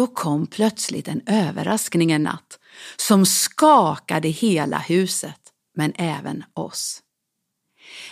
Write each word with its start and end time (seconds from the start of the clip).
då 0.00 0.06
kom 0.06 0.46
plötsligt 0.46 1.08
en 1.08 1.20
överraskning 1.26 2.12
en 2.12 2.22
natt 2.22 2.58
som 2.96 3.26
skakade 3.26 4.28
hela 4.28 4.78
huset, 4.78 5.40
men 5.76 5.92
även 5.96 6.44
oss. 6.54 7.02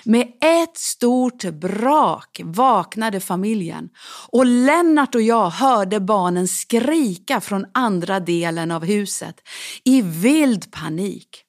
Med 0.05 0.33
ett 0.41 0.77
stort 0.77 1.45
brak 1.45 2.41
vaknade 2.45 3.21
familjen 3.21 3.89
och 4.33 4.47
Lennart 4.47 5.15
och 5.15 5.23
jag 5.23 5.51
hörde 5.51 6.01
barnen 6.01 6.49
skrika 6.49 7.41
från 7.41 7.67
andra 7.75 8.21
delen 8.21 8.71
av 8.71 8.85
huset 8.85 9.49
i 9.85 10.03
vild 10.03 10.73
panik. 10.73 11.45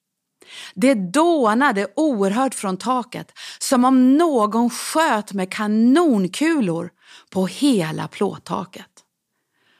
Det 0.76 0.94
dånade 0.94 1.88
oerhört 1.96 2.56
från 2.56 2.78
taket 2.78 3.32
som 3.60 3.86
om 3.86 4.18
någon 4.18 4.70
sköt 4.70 5.34
med 5.34 5.52
kanonkulor 5.52 6.90
på 7.30 7.48
hela 7.48 8.08
plåttaket. 8.08 8.99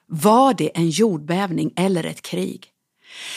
Var 0.10 0.54
det 0.54 0.78
en 0.78 0.90
jordbävning 0.90 1.74
eller 1.76 2.04
ett 2.04 2.22
krig? 2.22 2.66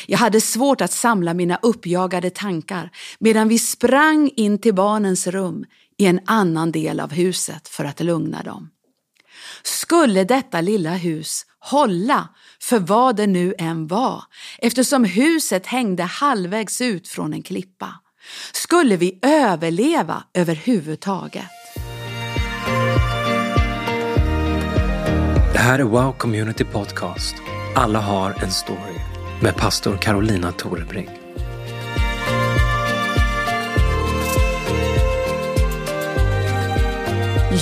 Jag 0.06 0.18
hade 0.18 0.40
svårt 0.40 0.80
att 0.80 0.92
samla 0.92 1.34
mina 1.34 1.58
uppjagade 1.62 2.30
tankar 2.30 2.90
medan 3.18 3.48
vi 3.48 3.58
sprang 3.58 4.30
in 4.36 4.58
till 4.58 4.74
barnens 4.74 5.26
rum 5.26 5.64
i 5.98 6.06
en 6.06 6.20
annan 6.26 6.72
del 6.72 7.00
av 7.00 7.12
huset 7.12 7.68
för 7.68 7.84
att 7.84 8.00
lugna 8.00 8.42
dem. 8.42 8.70
Skulle 9.62 10.24
detta 10.24 10.60
lilla 10.60 10.94
hus 10.94 11.46
hålla 11.58 12.28
för 12.60 12.78
vad 12.78 13.16
det 13.16 13.26
nu 13.26 13.54
än 13.58 13.86
var 13.86 14.24
eftersom 14.58 15.04
huset 15.04 15.66
hängde 15.66 16.02
halvvägs 16.02 16.80
ut 16.80 17.08
från 17.08 17.32
en 17.32 17.42
klippa? 17.42 17.94
Skulle 18.52 18.96
vi 18.96 19.18
överleva 19.22 20.24
överhuvudtaget? 20.34 21.61
Här 25.62 25.78
är 25.78 25.82
Wow 25.82 26.12
Community 26.12 26.64
Podcast. 26.64 27.34
Alla 27.74 28.00
har 28.00 28.42
en 28.42 28.50
story 28.50 28.98
med 29.42 29.56
pastor 29.56 29.96
Carolina 29.96 30.52
Torebring. 30.52 31.08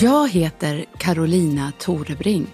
Jag 0.03 0.29
heter 0.29 0.84
Carolina 0.98 1.73
Torebring. 1.79 2.47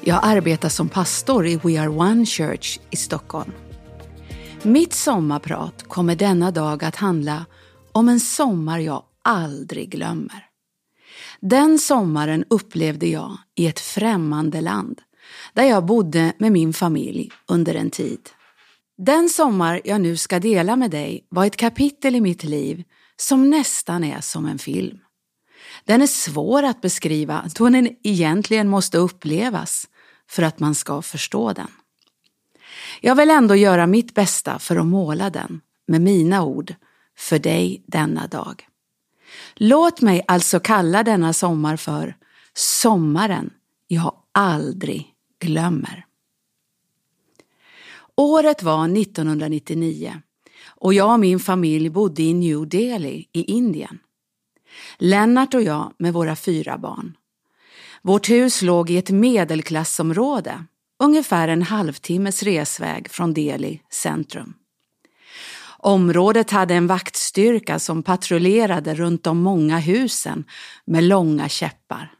Jag 0.00 0.20
arbetar 0.22 0.68
som 0.68 0.88
pastor 0.88 1.46
i 1.46 1.56
We 1.56 1.80
Are 1.80 1.88
One 1.88 2.26
Church 2.26 2.80
i 2.90 2.96
Stockholm. 2.96 3.52
Mitt 4.62 4.92
sommarprat 4.92 5.84
kommer 5.88 6.16
denna 6.16 6.50
dag 6.50 6.84
att 6.84 6.96
handla 6.96 7.46
om 7.92 8.08
en 8.08 8.20
sommar 8.20 8.78
jag 8.78 9.02
aldrig 9.22 9.88
glömmer. 9.90 10.45
Den 11.40 11.78
sommaren 11.78 12.44
upplevde 12.50 13.06
jag 13.06 13.38
i 13.54 13.66
ett 13.66 13.80
främmande 13.80 14.60
land 14.60 15.00
där 15.52 15.64
jag 15.64 15.86
bodde 15.86 16.32
med 16.38 16.52
min 16.52 16.72
familj 16.72 17.30
under 17.48 17.74
en 17.74 17.90
tid. 17.90 18.30
Den 18.98 19.28
sommar 19.28 19.80
jag 19.84 20.00
nu 20.00 20.16
ska 20.16 20.38
dela 20.38 20.76
med 20.76 20.90
dig 20.90 21.26
var 21.28 21.46
ett 21.46 21.56
kapitel 21.56 22.14
i 22.14 22.20
mitt 22.20 22.44
liv 22.44 22.84
som 23.16 23.50
nästan 23.50 24.04
är 24.04 24.20
som 24.20 24.46
en 24.46 24.58
film. 24.58 24.98
Den 25.84 26.02
är 26.02 26.06
svår 26.06 26.62
att 26.62 26.80
beskriva 26.80 27.44
då 27.56 27.68
den 27.68 27.96
egentligen 28.02 28.68
måste 28.68 28.98
upplevas 28.98 29.88
för 30.30 30.42
att 30.42 30.60
man 30.60 30.74
ska 30.74 31.02
förstå 31.02 31.52
den. 31.52 31.68
Jag 33.00 33.14
vill 33.14 33.30
ändå 33.30 33.54
göra 33.56 33.86
mitt 33.86 34.14
bästa 34.14 34.58
för 34.58 34.76
att 34.76 34.86
måla 34.86 35.30
den 35.30 35.60
med 35.86 36.00
mina 36.00 36.44
ord 36.44 36.74
för 37.18 37.38
dig 37.38 37.84
denna 37.86 38.26
dag. 38.26 38.66
Låt 39.56 40.00
mig 40.00 40.24
alltså 40.26 40.60
kalla 40.60 41.02
denna 41.02 41.32
sommar 41.32 41.76
för 41.76 42.16
sommaren 42.54 43.50
jag 43.86 44.14
aldrig 44.32 45.14
glömmer. 45.40 46.06
Året 48.16 48.62
var 48.62 48.98
1999 48.98 50.20
och 50.66 50.94
jag 50.94 51.12
och 51.12 51.20
min 51.20 51.40
familj 51.40 51.90
bodde 51.90 52.22
i 52.22 52.34
New 52.34 52.68
Delhi 52.68 53.28
i 53.32 53.42
Indien. 53.42 53.98
Lennart 54.98 55.54
och 55.54 55.62
jag 55.62 55.92
med 55.98 56.12
våra 56.12 56.36
fyra 56.36 56.78
barn. 56.78 57.16
Vårt 58.02 58.30
hus 58.30 58.62
låg 58.62 58.90
i 58.90 58.96
ett 58.96 59.10
medelklassområde, 59.10 60.64
ungefär 61.02 61.48
en 61.48 61.62
halvtimmes 61.62 62.42
resväg 62.42 63.10
från 63.10 63.34
Delhi 63.34 63.82
centrum. 63.90 64.54
Området 65.78 66.50
hade 66.50 66.74
en 66.74 66.86
vaktstyrka 66.86 67.78
som 67.78 68.02
patrullerade 68.02 68.94
runt 68.94 69.24
de 69.24 69.38
många 69.38 69.78
husen 69.78 70.44
med 70.84 71.04
långa 71.04 71.48
käppar. 71.48 72.12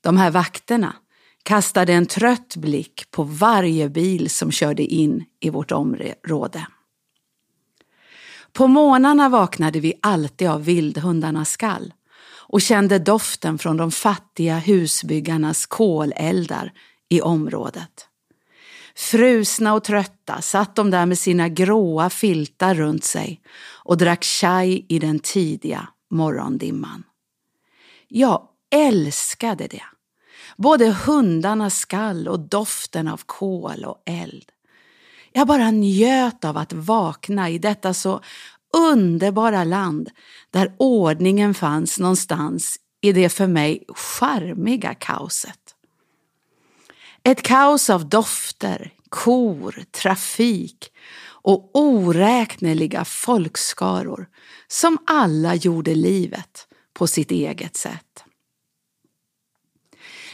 De 0.00 0.16
här 0.16 0.30
vakterna 0.30 0.96
kastade 1.42 1.92
en 1.92 2.06
trött 2.06 2.56
blick 2.56 3.10
på 3.10 3.22
varje 3.22 3.88
bil 3.88 4.30
som 4.30 4.50
körde 4.50 4.82
in 4.82 5.24
i 5.40 5.50
vårt 5.50 5.72
område. 5.72 6.66
På 8.52 8.66
morgnarna 8.66 9.28
vaknade 9.28 9.80
vi 9.80 9.94
alltid 10.02 10.48
av 10.48 10.64
vildhundarnas 10.64 11.50
skall 11.50 11.94
och 12.48 12.60
kände 12.60 12.98
doften 12.98 13.58
från 13.58 13.76
de 13.76 13.90
fattiga 13.90 14.58
husbyggarnas 14.58 15.66
koleldar 15.66 16.72
i 17.08 17.20
området. 17.20 18.08
Frusna 18.96 19.74
och 19.74 19.84
trötta 19.84 20.42
satt 20.42 20.76
de 20.76 20.90
där 20.90 21.06
med 21.06 21.18
sina 21.18 21.48
gråa 21.48 22.10
filtar 22.10 22.74
runt 22.74 23.04
sig 23.04 23.40
och 23.84 23.96
drack 23.96 24.24
chai 24.24 24.86
i 24.88 24.98
den 24.98 25.18
tidiga 25.18 25.88
morgondimman. 26.10 27.02
Jag 28.08 28.48
älskade 28.70 29.66
det. 29.66 29.82
Både 30.56 30.90
hundarnas 30.90 31.78
skall 31.78 32.28
och 32.28 32.40
doften 32.40 33.08
av 33.08 33.20
kol 33.26 33.84
och 33.84 34.02
eld. 34.06 34.52
Jag 35.32 35.46
bara 35.46 35.70
njöt 35.70 36.44
av 36.44 36.56
att 36.56 36.72
vakna 36.72 37.50
i 37.50 37.58
detta 37.58 37.94
så 37.94 38.20
underbara 38.76 39.64
land 39.64 40.10
där 40.50 40.74
ordningen 40.78 41.54
fanns 41.54 41.98
någonstans 41.98 42.76
i 43.00 43.12
det 43.12 43.28
för 43.28 43.46
mig 43.46 43.84
charmiga 43.88 44.94
kaoset. 44.94 45.65
Ett 47.26 47.42
kaos 47.42 47.90
av 47.90 48.08
dofter, 48.08 48.92
kor, 49.08 49.84
trafik 49.90 50.92
och 51.26 51.70
oräkneliga 51.74 53.04
folkskaror 53.04 54.28
som 54.68 54.98
alla 55.06 55.54
gjorde 55.54 55.94
livet 55.94 56.68
på 56.92 57.06
sitt 57.06 57.30
eget 57.30 57.76
sätt. 57.76 58.24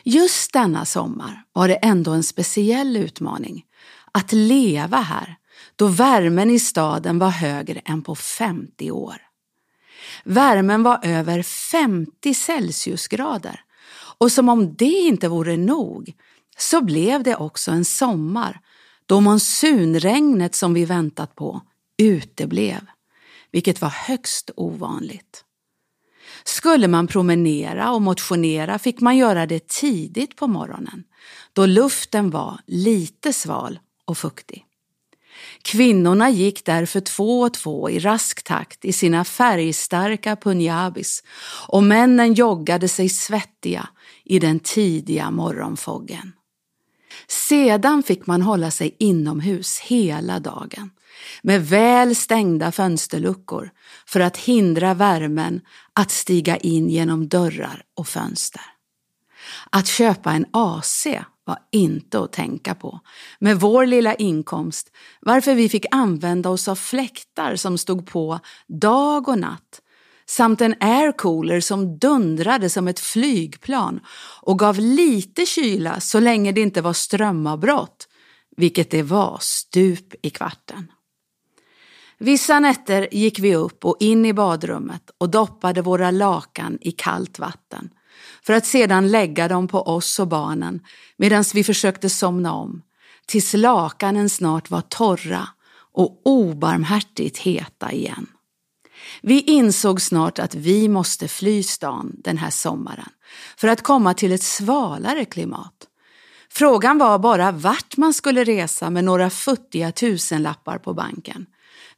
Just 0.03 0.53
denna 0.53 0.84
sommar 0.84 1.44
var 1.53 1.69
det 1.69 1.75
ändå 1.75 2.10
en 2.10 2.22
speciell 2.22 2.97
utmaning 2.97 3.64
att 4.12 4.32
leva 4.32 5.00
här 5.00 5.36
då 5.76 5.86
värmen 5.86 6.50
i 6.50 6.59
staden 6.59 7.19
var 7.19 7.30
högre 7.30 7.80
än 7.84 8.03
på 8.03 8.14
50 8.14 8.91
år. 8.91 9.16
Värmen 10.24 10.82
var 10.82 11.00
över 11.03 11.42
50 11.42 12.34
Celsiusgrader 12.34 13.60
och 14.19 14.32
som 14.32 14.48
om 14.48 14.74
det 14.74 14.84
inte 14.84 15.28
vore 15.28 15.56
nog 15.56 16.14
så 16.59 16.81
blev 16.81 17.23
det 17.23 17.37
också 17.37 17.71
en 17.71 17.85
sommar 17.85 18.61
då 19.07 19.21
monsunregnet 19.21 20.55
som 20.55 20.75
vi 20.75 20.85
väntat 20.85 21.35
på 21.35 21.61
uteblev, 21.99 22.81
vilket 23.51 23.81
var 23.81 23.89
högst 23.89 24.51
ovanligt. 24.57 25.45
Skulle 26.45 26.89
man 26.89 27.07
promenera 27.07 27.93
och 27.93 28.03
motionera 28.03 28.79
fick 28.79 29.01
man 29.01 29.17
göra 29.17 29.47
det 29.47 29.69
tidigt 29.69 30.37
på 30.37 30.47
morgonen 30.47 31.05
då 31.53 31.67
luften 31.67 32.31
var 32.31 32.61
lite 32.67 33.33
sval 33.33 33.79
och 34.05 34.19
fuktig. 34.19 34.65
Kvinnorna 35.63 36.31
gick 36.31 36.65
därför 36.65 37.01
två 37.01 37.41
och 37.41 37.55
två 37.55 37.91
i 37.91 37.99
rask 37.99 38.43
takt 38.43 38.84
i 38.84 38.93
sina 38.93 39.25
färgstarka 39.25 40.37
punjabis 40.37 41.23
och 41.69 41.83
männen 41.83 42.34
joggade 42.34 42.89
sig 42.89 43.09
svettiga 43.09 43.89
i 44.25 44.39
den 44.39 44.61
tidiga 44.61 45.31
morgonfoggen. 45.31 46.33
Sedan 47.32 48.03
fick 48.03 48.26
man 48.26 48.43
hålla 48.43 48.70
sig 48.70 48.97
inomhus 48.98 49.78
hela 49.78 50.41
dagen 50.41 50.91
med 51.42 51.66
väl 51.66 52.16
stängda 52.16 52.72
fönsterluckor 52.72 53.71
för 54.07 54.21
att 54.21 54.36
hindra 54.36 54.95
värmen 54.95 55.60
att 55.92 56.10
stiga 56.10 56.57
in 56.57 56.89
genom 56.89 57.28
dörrar 57.28 57.83
och 57.97 58.09
fönster. 58.09 58.62
Att 59.71 59.86
köpa 59.86 60.33
en 60.33 60.47
AC 60.51 61.07
var 61.45 61.59
inte 61.71 62.21
att 62.21 62.33
tänka 62.33 62.74
på 62.74 63.01
med 63.39 63.60
vår 63.60 63.86
lilla 63.86 64.15
inkomst 64.15 64.91
varför 65.21 65.54
vi 65.54 65.68
fick 65.68 65.86
använda 65.91 66.51
oss 66.51 66.68
av 66.68 66.74
fläktar 66.74 67.57
som 67.57 67.78
stod 67.78 68.07
på 68.07 68.41
dag 68.68 69.28
och 69.28 69.39
natt 69.39 69.82
samt 70.27 70.60
en 70.60 70.74
aircooler 70.80 71.60
som 71.60 71.98
dundrade 71.98 72.71
som 72.71 72.89
ett 72.89 73.01
flygplan 73.01 74.01
och 74.42 74.59
gav 74.59 74.78
lite 74.78 75.47
kyla 75.47 76.01
så 76.01 76.21
länge 76.21 76.53
det 76.53 76.60
inte 76.60 76.80
var 76.80 76.92
strömavbrott, 76.92 78.09
vilket 78.57 78.91
det 78.91 79.03
var 79.03 79.39
stup 79.41 80.15
i 80.22 80.30
kvarten. 80.30 80.92
Vissa 82.19 82.60
nätter 82.60 83.09
gick 83.13 83.39
vi 83.39 83.57
upp 83.57 83.84
och 83.84 83.97
in 84.01 84.24
i 84.27 84.33
badrummet 84.33 85.10
och 85.19 85.30
doppade 85.30 85.83
våra 85.83 86.10
lakan 86.10 86.78
i 86.80 86.92
kallt 86.92 87.39
vatten 87.39 87.91
för 88.42 88.53
att 88.53 88.66
sedan 88.66 89.10
lägga 89.10 89.48
dem 89.48 89.69
på 89.69 89.83
oss 89.83 90.19
och 90.19 90.28
barnen 90.28 90.80
medan 91.16 91.45
vi 91.54 91.65
försökte 91.65 92.10
somna 92.10 92.53
om 92.53 92.83
tills 93.27 93.54
lakanen 93.54 94.30
snart 94.30 94.71
var 94.71 94.80
torra 94.80 95.48
och 95.92 96.21
obarmhärtigt 96.24 97.39
heta 97.39 97.92
igen. 97.92 98.27
Vi 99.22 99.41
insåg 99.41 100.01
snart 100.01 100.39
att 100.39 100.54
vi 100.54 100.89
måste 100.89 101.28
fly 101.28 101.63
stan 101.63 102.13
den 102.15 102.39
här 102.39 102.51
sommaren 102.51 103.09
för 103.57 103.69
att 103.69 103.83
komma 103.83 104.15
till 104.15 104.33
ett 104.33 104.43
svalare 104.43 105.25
klimat. 105.25 105.89
Frågan 106.51 106.99
var 106.99 107.19
bara 107.19 107.53
vart 107.53 107.97
man 107.97 108.15
skulle 108.15 108.45
resa 108.45 108.91
med 108.91 109.04
några 109.04 109.31
futtiga 109.31 109.93
tusenlappar 109.93 110.78
på 110.78 110.95
banken. 110.95 111.47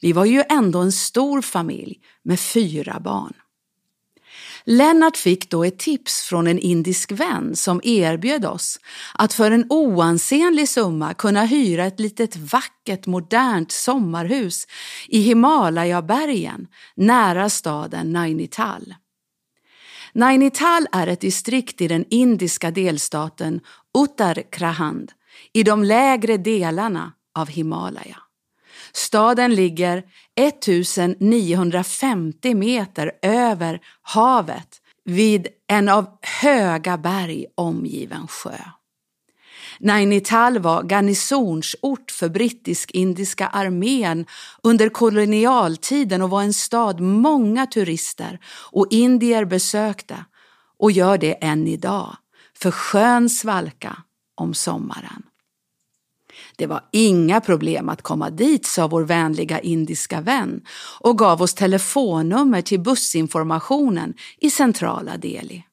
Vi 0.01 0.13
var 0.13 0.25
ju 0.25 0.45
ändå 0.49 0.79
en 0.79 0.93
stor 0.93 1.43
familj 1.43 2.01
med 2.23 2.41
fyra 2.41 3.01
barn. 3.01 3.35
Lennart 4.67 5.17
fick 5.17 5.51
då 5.51 5.65
ett 5.65 5.79
tips 5.79 6.23
från 6.23 6.47
en 6.47 6.59
indisk 6.59 7.13
vän 7.13 7.57
som 7.57 7.81
erbjöd 7.85 8.45
oss 8.45 8.81
att 9.15 9.33
för 9.33 9.51
en 9.51 9.67
oansenlig 9.69 10.69
summa 10.69 11.15
kunna 11.15 11.45
hyra 11.45 11.85
ett 11.85 12.01
litet 12.01 12.37
vackert 12.37 13.07
modernt 13.07 13.73
sommarhus 13.73 14.67
i 15.09 15.21
Himalayabergen 15.21 16.67
nära 16.95 17.51
staden 17.51 18.13
Nainital. 18.13 18.95
Nainital 20.13 20.87
är 20.93 21.07
ett 21.07 21.21
distrikt 21.21 21.81
i 21.81 21.89
den 21.89 22.05
indiska 22.11 22.71
delstaten 22.71 23.61
Uttarakhand 23.99 25.13
i 25.53 25.63
de 25.63 25.85
lägre 25.85 26.37
delarna 26.37 27.13
av 27.35 27.49
Himalaya. 27.49 28.24
Staden 28.97 29.55
ligger 29.55 30.03
1950 30.41 32.55
meter 32.55 33.13
över 33.23 33.81
havet 34.03 34.81
vid 35.05 35.47
en 35.67 35.89
av 35.89 36.07
höga 36.43 36.99
berg 36.99 37.47
omgiven 37.55 38.29
sjö. 38.29 38.57
Nainital 39.81 40.59
var 40.59 40.83
garnisonsort 40.83 42.11
för 42.11 42.29
brittisk-indiska 42.29 43.47
armén 43.47 44.27
under 44.63 44.89
kolonialtiden 44.89 46.23
och 46.23 46.31
var 46.31 46.43
en 46.43 46.55
stad 46.55 47.01
många 47.01 47.67
turister 47.67 48.39
och 48.73 48.87
indier 48.91 49.45
besökte 49.45 50.25
och 50.79 50.93
gör 50.93 51.19
det 51.19 51.45
än 51.45 51.67
idag 51.67 52.17
för 52.59 52.71
skön 52.71 53.31
svalka 53.31 53.97
om 54.35 54.55
sommaren. 54.55 55.23
Det 56.57 56.67
var 56.67 56.81
inga 56.93 57.41
problem 57.41 57.89
att 57.89 58.03
komma 58.03 58.31
dit, 58.31 58.67
sa 58.67 58.87
vår 58.87 59.03
vänliga 59.03 59.61
indiska 59.61 60.21
vän 60.21 60.61
och 61.01 61.19
gav 61.19 61.43
oss 61.43 61.55
telefonnummer 61.55 62.63
till 62.63 62.81
bussinformationen 62.81 64.15
i 64.41 64.51
centrala 64.51 65.17
Delhi. 65.17 65.65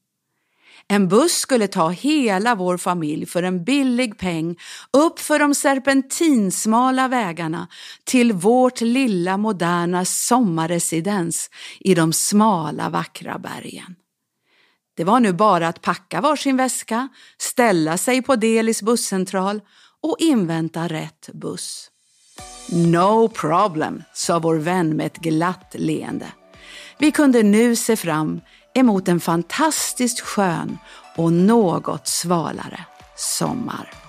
En 0.88 1.07
buss 1.07 1.33
skulle 1.33 1.68
ta 1.68 1.89
hela 1.89 2.56
vår 2.56 2.78
familj 2.78 3.25
för 3.25 3.44
en 3.44 3.63
billig 3.63 4.18
peng 4.18 4.56
upp 4.94 5.19
för 5.19 5.39
de 5.39 5.56
serpentinsmala 5.56 7.07
vägarna 7.07 7.68
till 8.04 8.34
vårt 8.34 8.81
lilla 8.81 9.38
moderna 9.38 10.06
sommarresidens 10.06 11.50
i 11.80 11.95
de 11.95 12.13
smala 12.13 12.89
vackra 12.89 13.39
bergen. 13.39 13.95
Det 14.98 15.04
var 15.04 15.19
nu 15.19 15.34
bara 15.34 15.68
att 15.68 15.81
packa 15.81 16.22
varsin 16.22 16.57
väska, 16.57 17.10
ställa 17.38 17.98
sig 17.98 18.22
på 18.22 18.36
Delis 18.36 18.81
busscentral 18.81 19.62
och 20.01 20.15
invänta 20.19 20.88
rätt 20.88 21.30
buss. 21.33 21.92
No 22.69 23.27
problem, 23.27 24.03
sa 24.13 24.39
vår 24.39 24.56
vän 24.56 24.95
med 24.95 25.06
ett 25.06 25.18
glatt 25.18 25.75
leende. 25.77 26.27
Vi 26.98 27.12
kunde 27.12 27.44
nu 27.44 27.75
se 27.75 27.95
fram 27.95 28.42
emot 28.74 29.07
en 29.07 29.19
fantastiskt 29.19 30.19
skön 30.19 30.77
och 31.15 31.33
något 31.33 32.07
svalare 32.07 32.86
sommar. 33.15 34.00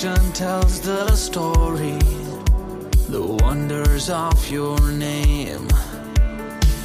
Creation 0.00 0.32
tells 0.32 0.80
the 0.80 1.14
story, 1.14 1.98
the 3.10 3.20
wonders 3.42 4.08
of 4.08 4.50
your 4.50 4.80
name. 4.92 5.68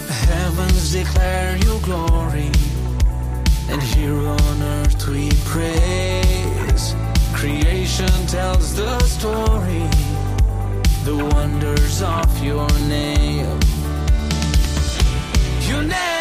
Heavens 0.09 0.91
declare 0.91 1.55
your 1.63 1.79
glory, 1.79 2.51
and 3.69 3.81
here 3.81 4.19
on 4.19 4.61
earth 4.61 5.07
we 5.07 5.29
praise. 5.45 6.93
Creation 7.31 8.11
tells 8.27 8.75
the 8.75 8.99
story, 9.03 9.87
the 11.05 11.15
wonders 11.35 12.01
of 12.01 12.43
your 12.43 12.67
name. 12.89 13.57
Your 15.69 15.83
name, 15.83 16.14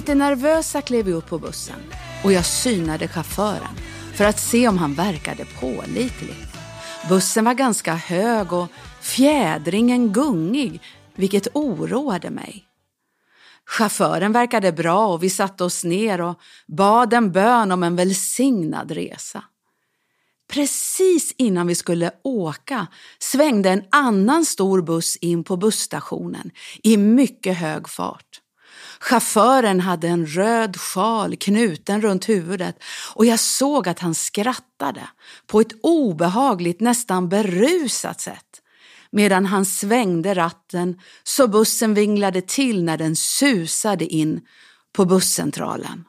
Lite 0.00 0.14
nervösa 0.14 0.82
klev 0.82 1.04
vi 1.04 1.12
upp 1.12 1.26
på 1.26 1.38
bussen 1.38 1.80
och 2.24 2.32
jag 2.32 2.44
synade 2.44 3.08
chauffören 3.08 3.76
för 4.14 4.24
att 4.24 4.40
se 4.40 4.68
om 4.68 4.78
han 4.78 4.94
verkade 4.94 5.44
pålitlig. 5.60 6.36
Bussen 7.08 7.44
var 7.44 7.54
ganska 7.54 7.94
hög 7.94 8.52
och 8.52 8.68
fjädringen 9.00 10.12
gungig, 10.12 10.82
vilket 11.14 11.48
oroade 11.54 12.30
mig. 12.30 12.64
Chauffören 13.66 14.32
verkade 14.32 14.72
bra 14.72 15.06
och 15.06 15.22
vi 15.22 15.30
satte 15.30 15.64
oss 15.64 15.84
ner 15.84 16.20
och 16.20 16.40
bad 16.66 17.12
en 17.12 17.32
bön 17.32 17.72
om 17.72 17.82
en 17.82 17.96
välsignad 17.96 18.90
resa. 18.90 19.44
Precis 20.52 21.34
innan 21.38 21.66
vi 21.66 21.74
skulle 21.74 22.10
åka 22.24 22.86
svängde 23.18 23.70
en 23.70 23.84
annan 23.90 24.44
stor 24.44 24.82
buss 24.82 25.16
in 25.16 25.44
på 25.44 25.56
busstationen 25.56 26.50
i 26.82 26.96
mycket 26.96 27.56
hög 27.56 27.88
fart. 27.88 28.40
Chauffören 29.00 29.80
hade 29.80 30.08
en 30.08 30.26
röd 30.26 30.76
sjal 30.76 31.36
knuten 31.36 32.00
runt 32.00 32.28
huvudet 32.28 32.82
och 33.14 33.26
jag 33.26 33.40
såg 33.40 33.88
att 33.88 33.98
han 33.98 34.14
skrattade 34.14 35.08
på 35.46 35.60
ett 35.60 35.72
obehagligt, 35.82 36.80
nästan 36.80 37.28
berusat 37.28 38.20
sätt 38.20 38.60
medan 39.12 39.46
han 39.46 39.64
svängde 39.64 40.34
ratten 40.34 41.00
så 41.24 41.48
bussen 41.48 41.94
vinglade 41.94 42.40
till 42.40 42.84
när 42.84 42.98
den 42.98 43.16
susade 43.16 44.04
in 44.04 44.40
på 44.92 45.04
busscentralen. 45.04 46.04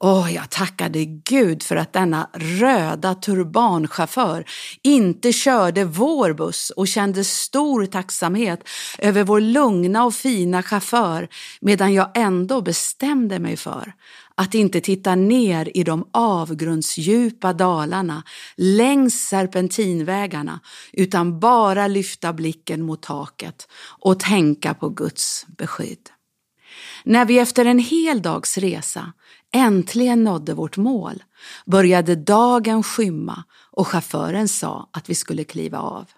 Åh, 0.00 0.34
jag 0.34 0.50
tackade 0.50 1.04
Gud 1.04 1.62
för 1.62 1.76
att 1.76 1.92
denna 1.92 2.30
röda 2.34 3.14
turbanchaufför 3.14 4.44
inte 4.82 5.32
körde 5.32 5.84
vår 5.84 6.32
buss 6.32 6.70
och 6.70 6.88
kände 6.88 7.24
stor 7.24 7.86
tacksamhet 7.86 8.68
över 8.98 9.24
vår 9.24 9.40
lugna 9.40 10.04
och 10.04 10.14
fina 10.14 10.62
chaufför 10.62 11.28
medan 11.60 11.94
jag 11.94 12.10
ändå 12.14 12.60
bestämde 12.60 13.38
mig 13.38 13.56
för 13.56 13.92
att 14.34 14.54
inte 14.54 14.80
titta 14.80 15.14
ner 15.14 15.76
i 15.76 15.84
de 15.84 16.08
avgrundsdjupa 16.12 17.52
dalarna 17.52 18.22
längs 18.56 19.14
serpentinvägarna 19.14 20.60
utan 20.92 21.40
bara 21.40 21.86
lyfta 21.86 22.32
blicken 22.32 22.82
mot 22.82 23.02
taket 23.02 23.68
och 24.00 24.20
tänka 24.20 24.74
på 24.74 24.88
Guds 24.88 25.46
beskydd. 25.58 26.10
När 27.04 27.24
vi 27.24 27.38
efter 27.38 27.64
en 27.64 27.78
hel 27.78 28.22
dags 28.22 28.58
resa 28.58 29.12
äntligen 29.54 30.24
nådde 30.24 30.54
vårt 30.54 30.76
mål 30.76 31.24
började 31.66 32.14
dagen 32.14 32.82
skymma 32.82 33.44
och 33.70 33.88
chauffören 33.88 34.48
sa 34.48 34.88
att 34.92 35.10
vi 35.10 35.14
skulle 35.14 35.44
kliva 35.44 35.78
av. 35.78 36.10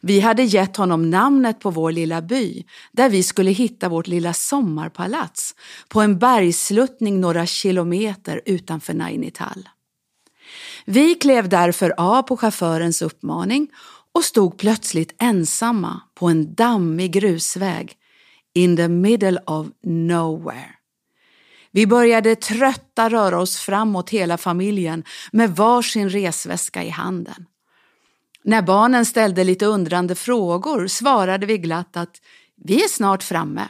Vi 0.00 0.20
hade 0.20 0.42
gett 0.42 0.76
honom 0.76 1.10
namnet 1.10 1.60
på 1.60 1.70
vår 1.70 1.92
lilla 1.92 2.22
by 2.22 2.64
där 2.92 3.10
vi 3.10 3.22
skulle 3.22 3.50
hitta 3.50 3.88
vårt 3.88 4.06
lilla 4.06 4.32
sommarpalats 4.32 5.54
på 5.88 6.00
en 6.00 6.18
bergsluttning 6.18 7.20
några 7.20 7.46
kilometer 7.46 8.40
utanför 8.46 8.94
Nainital. 8.94 9.68
Vi 10.84 11.14
klev 11.14 11.48
därför 11.48 11.94
av 11.96 12.22
på 12.22 12.36
chaufförens 12.36 13.02
uppmaning 13.02 13.68
och 14.14 14.24
stod 14.24 14.58
plötsligt 14.58 15.14
ensamma 15.18 16.00
på 16.14 16.28
en 16.28 16.54
dammig 16.54 17.12
grusväg 17.12 17.92
in 18.54 18.76
the 18.76 18.88
middle 18.88 19.38
of 19.46 19.66
nowhere. 19.84 20.79
Vi 21.72 21.86
började 21.86 22.36
trötta 22.36 23.08
röra 23.08 23.40
oss 23.40 23.56
framåt 23.56 24.10
hela 24.10 24.38
familjen 24.38 25.04
med 25.32 25.56
varsin 25.56 26.10
resväska 26.10 26.84
i 26.84 26.88
handen. 26.88 27.46
När 28.44 28.62
barnen 28.62 29.06
ställde 29.06 29.44
lite 29.44 29.66
undrande 29.66 30.14
frågor 30.14 30.86
svarade 30.86 31.46
vi 31.46 31.58
glatt 31.58 31.96
att 31.96 32.20
vi 32.64 32.84
är 32.84 32.88
snart 32.88 33.22
framme. 33.22 33.68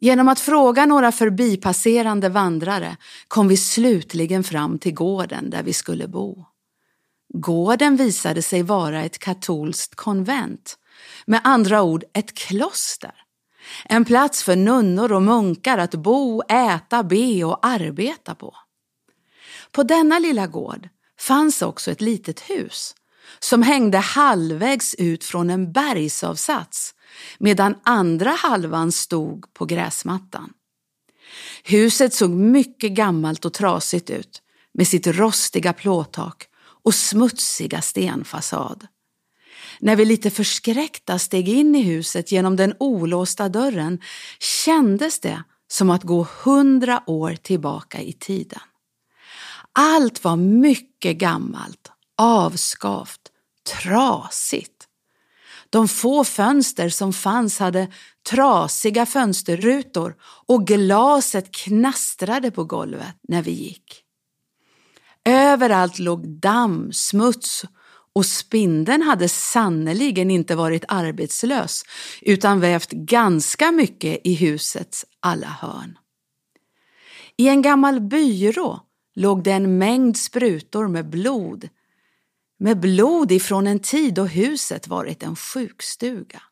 Genom 0.00 0.28
att 0.28 0.40
fråga 0.40 0.86
några 0.86 1.12
förbipasserande 1.12 2.28
vandrare 2.28 2.96
kom 3.28 3.48
vi 3.48 3.56
slutligen 3.56 4.44
fram 4.44 4.78
till 4.78 4.94
gården 4.94 5.50
där 5.50 5.62
vi 5.62 5.72
skulle 5.72 6.08
bo. 6.08 6.44
Gården 7.34 7.96
visade 7.96 8.42
sig 8.42 8.62
vara 8.62 9.04
ett 9.04 9.18
katolskt 9.18 9.94
konvent, 9.94 10.78
med 11.26 11.40
andra 11.44 11.82
ord 11.82 12.04
ett 12.12 12.34
kloster. 12.34 13.25
En 13.84 14.04
plats 14.04 14.42
för 14.42 14.56
nunnor 14.56 15.12
och 15.12 15.22
munkar 15.22 15.78
att 15.78 15.94
bo, 15.94 16.42
äta, 16.42 17.02
be 17.02 17.44
och 17.44 17.66
arbeta 17.66 18.34
på. 18.34 18.56
På 19.72 19.82
denna 19.82 20.18
lilla 20.18 20.46
gård 20.46 20.88
fanns 21.20 21.62
också 21.62 21.90
ett 21.90 22.00
litet 22.00 22.40
hus 22.40 22.94
som 23.38 23.62
hängde 23.62 23.98
halvvägs 23.98 24.94
ut 24.94 25.24
från 25.24 25.50
en 25.50 25.72
bergsavsats 25.72 26.94
medan 27.38 27.74
andra 27.82 28.30
halvan 28.30 28.92
stod 28.92 29.54
på 29.54 29.64
gräsmattan. 29.64 30.52
Huset 31.64 32.14
såg 32.14 32.30
mycket 32.30 32.92
gammalt 32.92 33.44
och 33.44 33.52
trasigt 33.52 34.10
ut 34.10 34.42
med 34.74 34.88
sitt 34.88 35.06
rostiga 35.06 35.72
plåttak 35.72 36.44
och 36.84 36.94
smutsiga 36.94 37.80
stenfasad. 37.80 38.86
När 39.80 39.96
vi 39.96 40.04
lite 40.04 40.30
förskräckta 40.30 41.18
steg 41.18 41.48
in 41.48 41.74
i 41.74 41.82
huset 41.82 42.32
genom 42.32 42.56
den 42.56 42.74
olåsta 42.78 43.48
dörren 43.48 44.00
kändes 44.38 45.20
det 45.20 45.42
som 45.68 45.90
att 45.90 46.02
gå 46.02 46.26
hundra 46.44 47.02
år 47.06 47.34
tillbaka 47.34 48.00
i 48.00 48.12
tiden. 48.12 48.60
Allt 49.72 50.24
var 50.24 50.36
mycket 50.36 51.16
gammalt, 51.16 51.90
avskavt, 52.16 53.20
trasigt. 53.82 54.72
De 55.70 55.88
få 55.88 56.24
fönster 56.24 56.88
som 56.88 57.12
fanns 57.12 57.58
hade 57.58 57.88
trasiga 58.30 59.06
fönsterrutor 59.06 60.16
och 60.46 60.66
glaset 60.66 61.54
knastrade 61.54 62.50
på 62.50 62.64
golvet 62.64 63.16
när 63.28 63.42
vi 63.42 63.50
gick. 63.50 64.02
Överallt 65.24 65.98
låg 65.98 66.28
damm, 66.28 66.92
smuts 66.92 67.64
och 68.16 68.26
spindeln 68.26 69.02
hade 69.02 69.28
sannerligen 69.28 70.30
inte 70.30 70.54
varit 70.54 70.84
arbetslös 70.88 71.84
utan 72.22 72.60
vävt 72.60 72.90
ganska 72.90 73.72
mycket 73.72 74.20
i 74.24 74.34
husets 74.34 75.04
alla 75.20 75.46
hörn. 75.46 75.98
I 77.36 77.48
en 77.48 77.62
gammal 77.62 78.00
byrå 78.00 78.80
låg 79.14 79.42
det 79.42 79.52
en 79.52 79.78
mängd 79.78 80.16
sprutor 80.16 80.88
med 80.88 81.10
blod 81.10 81.68
med 82.58 82.80
blod 82.80 83.32
ifrån 83.32 83.66
en 83.66 83.78
tid 83.78 84.14
då 84.14 84.24
huset 84.24 84.88
varit 84.88 85.22
en 85.22 85.36
sjukstuga. 85.36 86.42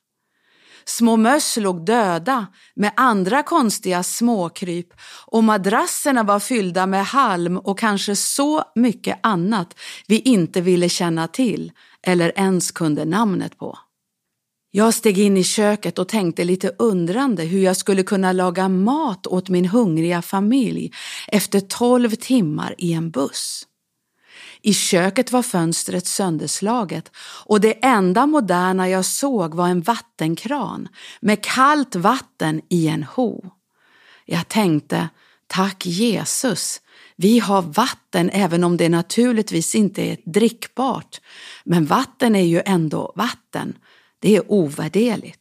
Små 0.87 1.17
möss 1.17 1.57
låg 1.57 1.87
döda 1.87 2.47
med 2.75 2.93
andra 2.97 3.43
konstiga 3.43 4.03
småkryp 4.03 4.89
och 5.27 5.45
madrasserna 5.45 6.23
var 6.23 6.41
fyllda 6.41 6.87
med 6.87 7.05
halm 7.05 7.59
och 7.59 7.79
kanske 7.79 8.17
så 8.17 8.65
mycket 8.75 9.19
annat 9.23 9.75
vi 10.07 10.19
inte 10.19 10.61
ville 10.61 10.89
känna 10.89 11.29
till 11.29 11.73
eller 12.03 12.33
ens 12.39 12.71
kunde 12.71 13.05
namnet 13.05 13.59
på. 13.59 13.79
Jag 14.71 14.95
steg 14.95 15.19
in 15.19 15.37
i 15.37 15.45
köket 15.45 15.99
och 15.99 16.09
tänkte 16.09 16.45
lite 16.45 16.75
undrande 16.79 17.43
hur 17.43 17.61
jag 17.61 17.77
skulle 17.77 18.03
kunna 18.03 18.33
laga 18.33 18.69
mat 18.69 19.27
åt 19.27 19.49
min 19.49 19.67
hungriga 19.67 20.23
familj 20.23 20.93
efter 21.29 21.61
tolv 21.61 22.11
timmar 22.11 22.75
i 22.79 22.93
en 22.93 23.11
buss. 23.11 23.67
I 24.67 24.75
köket 24.75 25.33
var 25.33 25.43
fönstret 25.43 26.07
sönderslaget 26.07 27.11
och 27.45 27.61
det 27.61 27.85
enda 27.85 28.27
moderna 28.27 28.89
jag 28.89 29.05
såg 29.05 29.55
var 29.55 29.69
en 29.69 29.81
vattenkran 29.81 30.89
med 31.21 31.45
kallt 31.45 31.97
vatten 31.97 32.61
i 32.69 32.89
en 32.89 33.03
ho. 33.03 33.51
Jag 34.25 34.49
tänkte, 34.49 35.09
tack 35.47 35.87
Jesus, 35.87 36.81
vi 37.17 37.39
har 37.39 37.63
vatten 37.63 38.31
även 38.31 38.65
om 38.65 38.77
det 38.77 38.89
naturligtvis 38.89 39.75
inte 39.75 40.03
är 40.03 40.17
drickbart. 40.25 41.21
Men 41.65 41.87
vatten 41.87 42.37
är 42.37 42.45
ju 42.45 42.63
ändå 42.67 43.13
vatten. 43.17 43.79
Det 44.19 44.37
är 44.37 44.53
ovärderligt. 44.53 45.41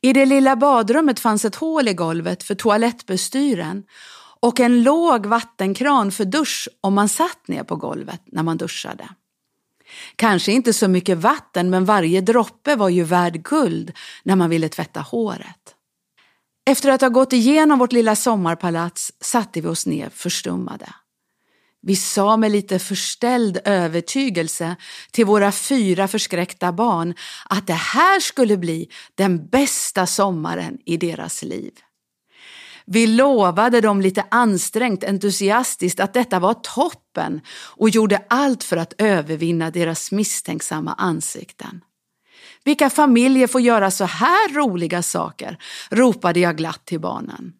I 0.00 0.12
det 0.12 0.26
lilla 0.26 0.56
badrummet 0.56 1.20
fanns 1.20 1.44
ett 1.44 1.54
hål 1.54 1.88
i 1.88 1.94
golvet 1.94 2.42
för 2.42 2.54
toalettbestyren 2.54 3.84
och 4.40 4.60
en 4.60 4.82
låg 4.82 5.26
vattenkran 5.26 6.12
för 6.12 6.24
dusch 6.24 6.68
om 6.80 6.94
man 6.94 7.08
satt 7.08 7.48
ner 7.48 7.62
på 7.62 7.76
golvet 7.76 8.20
när 8.26 8.42
man 8.42 8.56
duschade. 8.56 9.08
Kanske 10.16 10.52
inte 10.52 10.72
så 10.72 10.88
mycket 10.88 11.18
vatten 11.18 11.70
men 11.70 11.84
varje 11.84 12.20
droppe 12.20 12.76
var 12.76 12.88
ju 12.88 13.02
värd 13.02 13.42
guld 13.42 13.92
när 14.22 14.36
man 14.36 14.50
ville 14.50 14.68
tvätta 14.68 15.00
håret. 15.00 15.74
Efter 16.70 16.90
att 16.90 17.00
ha 17.00 17.08
gått 17.08 17.32
igenom 17.32 17.78
vårt 17.78 17.92
lilla 17.92 18.16
sommarpalats 18.16 19.12
satte 19.20 19.60
vi 19.60 19.68
oss 19.68 19.86
ner 19.86 20.08
förstummade. 20.08 20.86
Vi 21.82 21.96
sa 21.96 22.36
med 22.36 22.50
lite 22.50 22.78
förställd 22.78 23.58
övertygelse 23.64 24.76
till 25.10 25.26
våra 25.26 25.52
fyra 25.52 26.08
förskräckta 26.08 26.72
barn 26.72 27.14
att 27.48 27.66
det 27.66 27.72
här 27.72 28.20
skulle 28.20 28.56
bli 28.56 28.88
den 29.14 29.46
bästa 29.48 30.06
sommaren 30.06 30.78
i 30.84 30.96
deras 30.96 31.42
liv. 31.42 31.72
Vi 32.86 33.06
lovade 33.06 33.80
dem 33.80 34.00
lite 34.00 34.24
ansträngt 34.28 35.04
entusiastiskt 35.04 36.00
att 36.00 36.14
detta 36.14 36.38
var 36.38 36.54
toppen 36.54 37.40
och 37.76 37.90
gjorde 37.90 38.22
allt 38.28 38.64
för 38.64 38.76
att 38.76 38.94
övervinna 38.98 39.70
deras 39.70 40.12
misstänksamma 40.12 40.94
ansikten. 40.94 41.80
Vilka 42.64 42.90
familjer 42.90 43.46
får 43.46 43.60
göra 43.60 43.90
så 43.90 44.04
här 44.04 44.54
roliga 44.54 45.02
saker? 45.02 45.58
ropade 45.90 46.40
jag 46.40 46.56
glatt 46.56 46.84
till 46.84 47.00
barnen. 47.00 47.52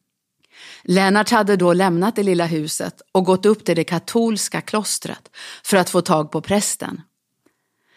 Lennart 0.82 1.30
hade 1.30 1.56
då 1.56 1.72
lämnat 1.72 2.16
det 2.16 2.22
lilla 2.22 2.46
huset 2.46 3.02
och 3.12 3.24
gått 3.24 3.46
upp 3.46 3.64
till 3.64 3.76
det 3.76 3.84
katolska 3.84 4.60
klostret 4.60 5.30
för 5.64 5.76
att 5.76 5.90
få 5.90 6.00
tag 6.00 6.30
på 6.30 6.40
prästen. 6.40 7.00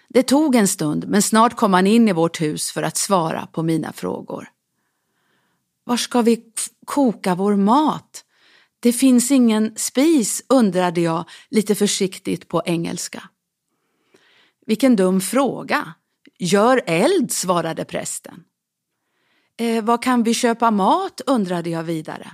Det 0.09 0.24
tog 0.24 0.55
en 0.55 0.67
stund 0.67 1.05
men 1.07 1.21
snart 1.21 1.55
kom 1.55 1.74
han 1.74 1.88
in 1.88 2.07
i 2.07 2.13
vårt 2.13 2.41
hus 2.41 2.71
för 2.71 2.83
att 2.83 2.98
svara 2.98 3.48
på 3.51 3.63
mina 3.63 3.93
frågor. 3.93 4.50
Var 5.89 5.98
ska 5.98 6.22
vi 6.22 6.43
koka 6.86 7.36
vår 7.36 7.55
mat? 7.55 8.24
Det 8.79 8.93
finns 8.93 9.31
ingen 9.31 9.74
spis, 9.75 10.43
undrade 10.50 11.01
jag 11.01 11.25
lite 11.50 11.75
försiktigt 11.75 12.48
på 12.48 12.62
engelska. 12.65 13.24
Vilken 14.65 14.96
dum 14.96 15.22
fråga. 15.22 15.93
Gör 16.39 16.81
eld, 16.86 17.31
svarade 17.31 17.86
prästen. 17.86 18.43
Eh, 19.60 19.84
var 19.84 20.01
kan 20.01 20.24
vi 20.24 20.34
köpa 20.34 20.72
mat, 20.72 21.22
undrade 21.25 21.69
jag 21.69 21.84
vidare. 21.84 22.31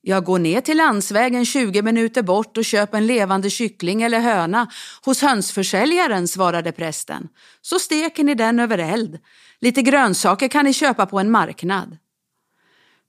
Jag 0.00 0.24
går 0.24 0.38
ner 0.38 0.60
till 0.60 0.76
landsvägen 0.76 1.46
20 1.46 1.82
minuter 1.82 2.22
bort 2.22 2.56
och 2.56 2.64
köper 2.64 2.98
en 2.98 3.06
levande 3.06 3.50
kyckling 3.50 4.02
eller 4.02 4.20
höna 4.20 4.66
hos 5.04 5.22
hönsförsäljaren, 5.22 6.28
svarade 6.28 6.72
prästen. 6.72 7.28
Så 7.60 7.78
steker 7.78 8.24
ni 8.24 8.34
den 8.34 8.58
över 8.58 8.78
eld. 8.78 9.18
Lite 9.60 9.82
grönsaker 9.82 10.48
kan 10.48 10.64
ni 10.64 10.72
köpa 10.72 11.06
på 11.06 11.18
en 11.18 11.30
marknad. 11.30 11.96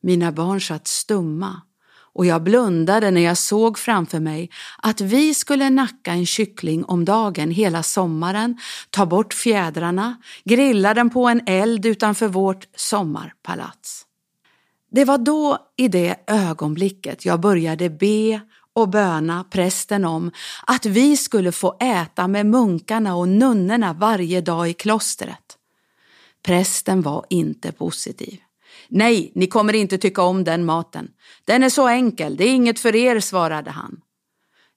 Mina 0.01 0.31
barn 0.31 0.61
satt 0.61 0.87
stumma 0.87 1.61
och 2.17 2.25
jag 2.25 2.43
blundade 2.43 3.11
när 3.11 3.21
jag 3.21 3.37
såg 3.37 3.77
framför 3.79 4.19
mig 4.19 4.49
att 4.77 5.01
vi 5.01 5.33
skulle 5.33 5.69
nacka 5.69 6.11
en 6.11 6.25
kyckling 6.25 6.85
om 6.85 7.05
dagen 7.05 7.51
hela 7.51 7.83
sommaren, 7.83 8.57
ta 8.89 9.05
bort 9.05 9.33
fjädrarna, 9.33 10.17
grilla 10.43 10.93
den 10.93 11.09
på 11.09 11.27
en 11.27 11.41
eld 11.45 11.85
utanför 11.85 12.27
vårt 12.27 12.67
sommarpalats. 12.75 14.05
Det 14.91 15.05
var 15.05 15.17
då 15.17 15.57
i 15.77 15.87
det 15.87 16.15
ögonblicket 16.27 17.25
jag 17.25 17.39
började 17.39 17.89
be 17.89 18.41
och 18.73 18.89
böna 18.89 19.43
prästen 19.43 20.05
om 20.05 20.31
att 20.65 20.85
vi 20.85 21.17
skulle 21.17 21.51
få 21.51 21.77
äta 21.79 22.27
med 22.27 22.45
munkarna 22.45 23.15
och 23.15 23.27
nunnorna 23.27 23.93
varje 23.93 24.41
dag 24.41 24.69
i 24.69 24.73
klostret. 24.73 25.57
Prästen 26.43 27.01
var 27.01 27.25
inte 27.29 27.71
positiv. 27.71 28.39
Nej, 28.89 29.31
ni 29.35 29.47
kommer 29.47 29.73
inte 29.73 29.97
tycka 29.97 30.21
om 30.21 30.43
den 30.43 30.65
maten. 30.65 31.07
Den 31.45 31.63
är 31.63 31.69
så 31.69 31.87
enkel, 31.87 32.37
det 32.37 32.43
är 32.43 32.53
inget 32.53 32.79
för 32.79 32.95
er, 32.95 33.19
svarade 33.19 33.71
han. 33.71 34.01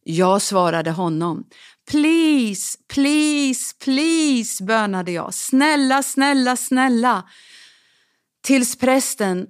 Jag 0.04 0.42
svarade 0.42 0.90
honom. 0.90 1.44
Please, 1.90 2.78
please, 2.88 3.74
please, 3.84 4.64
bönade 4.64 5.12
jag. 5.12 5.34
Snälla, 5.34 6.02
snälla, 6.02 6.56
snälla. 6.56 7.28
Tills 8.42 8.78
prästen 8.78 9.46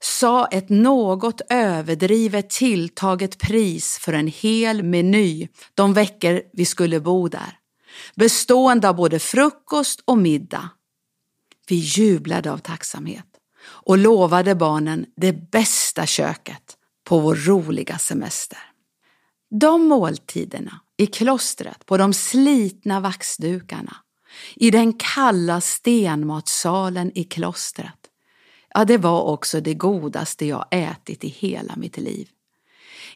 sa 0.00 0.46
ett 0.46 0.68
något 0.68 1.40
överdrivet 1.48 2.50
tilltaget 2.50 3.38
pris 3.38 3.98
för 3.98 4.12
en 4.12 4.26
hel 4.26 4.82
meny 4.82 5.48
de 5.74 5.94
veckor 5.94 6.42
vi 6.52 6.64
skulle 6.64 7.00
bo 7.00 7.28
där. 7.28 7.58
Bestående 8.14 8.88
av 8.88 8.96
både 8.96 9.18
frukost 9.18 10.00
och 10.04 10.18
middag. 10.18 10.68
Vi 11.68 11.76
jublade 11.76 12.52
av 12.52 12.58
tacksamhet 12.58 13.27
och 13.68 13.98
lovade 13.98 14.54
barnen 14.54 15.06
det 15.16 15.50
bästa 15.50 16.06
köket 16.06 16.76
på 17.04 17.18
vår 17.18 17.34
roliga 17.34 17.98
semester. 17.98 18.58
De 19.50 19.88
måltiderna 19.88 20.80
i 20.96 21.06
klostret 21.06 21.86
på 21.86 21.96
de 21.96 22.12
slitna 22.12 23.00
vaxdukarna, 23.00 23.96
i 24.56 24.70
den 24.70 24.92
kalla 24.92 25.60
stenmatsalen 25.60 27.12
i 27.14 27.24
klostret, 27.24 27.98
ja, 28.74 28.84
det 28.84 28.98
var 28.98 29.22
också 29.22 29.60
det 29.60 29.74
godaste 29.74 30.46
jag 30.46 30.66
ätit 30.70 31.24
i 31.24 31.28
hela 31.28 31.76
mitt 31.76 31.96
liv. 31.96 32.28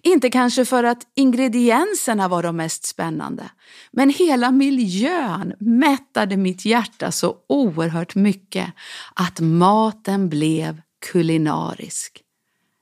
Inte 0.05 0.31
kanske 0.31 0.65
för 0.65 0.85
att 0.85 1.07
ingredienserna 1.15 2.29
var 2.29 2.43
de 2.43 2.57
mest 2.57 2.85
spännande, 2.85 3.51
men 3.91 4.11
hela 4.11 4.51
miljön 4.51 5.55
mättade 5.59 6.37
mitt 6.37 6.65
hjärta 6.65 7.13
så 7.13 7.37
oerhört 7.47 8.15
mycket 8.15 8.73
att 9.15 9.41
maten 9.41 10.29
blev 10.29 10.83
kulinarisk. 11.07 12.23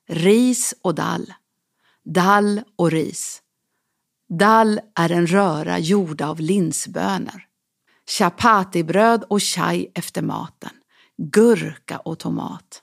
Ris 0.08 0.74
och 0.82 0.94
dall, 0.94 1.32
dall 2.04 2.62
och 2.76 2.90
ris. 2.90 3.42
Dall 4.28 4.80
är 4.94 5.12
en 5.12 5.26
röra 5.26 5.78
gjord 5.78 6.22
av 6.22 6.40
linsbönor. 6.40 7.46
Chapatibröd 8.06 9.24
och 9.28 9.42
chai 9.42 9.86
efter 9.94 10.22
maten. 10.22 10.70
Gurka 11.16 11.98
och 11.98 12.18
tomat. 12.18 12.82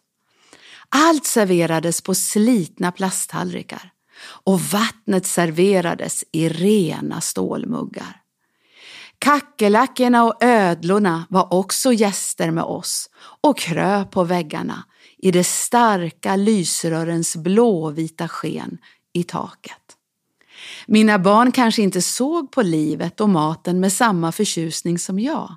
Allt 0.89 1.25
serverades 1.25 2.01
på 2.01 2.15
slitna 2.15 2.91
plasttallrikar 2.91 3.91
och 4.19 4.61
vattnet 4.61 5.25
serverades 5.25 6.23
i 6.31 6.49
rena 6.49 7.21
stålmuggar. 7.21 8.21
Kackerlackorna 9.19 10.23
och 10.23 10.43
ödlorna 10.43 11.25
var 11.29 11.53
också 11.53 11.93
gäster 11.93 12.51
med 12.51 12.63
oss 12.63 13.09
och 13.41 13.57
kröp 13.57 14.11
på 14.11 14.23
väggarna 14.23 14.83
i 15.17 15.31
det 15.31 15.43
starka 15.43 16.35
lysrörens 16.35 17.35
blåvita 17.35 18.27
sken 18.27 18.77
i 19.13 19.23
taket. 19.23 19.81
Mina 20.87 21.19
barn 21.19 21.51
kanske 21.51 21.81
inte 21.81 22.01
såg 22.01 22.51
på 22.51 22.61
livet 22.61 23.21
och 23.21 23.29
maten 23.29 23.79
med 23.79 23.93
samma 23.93 24.31
förtjusning 24.31 24.99
som 24.99 25.19
jag, 25.19 25.55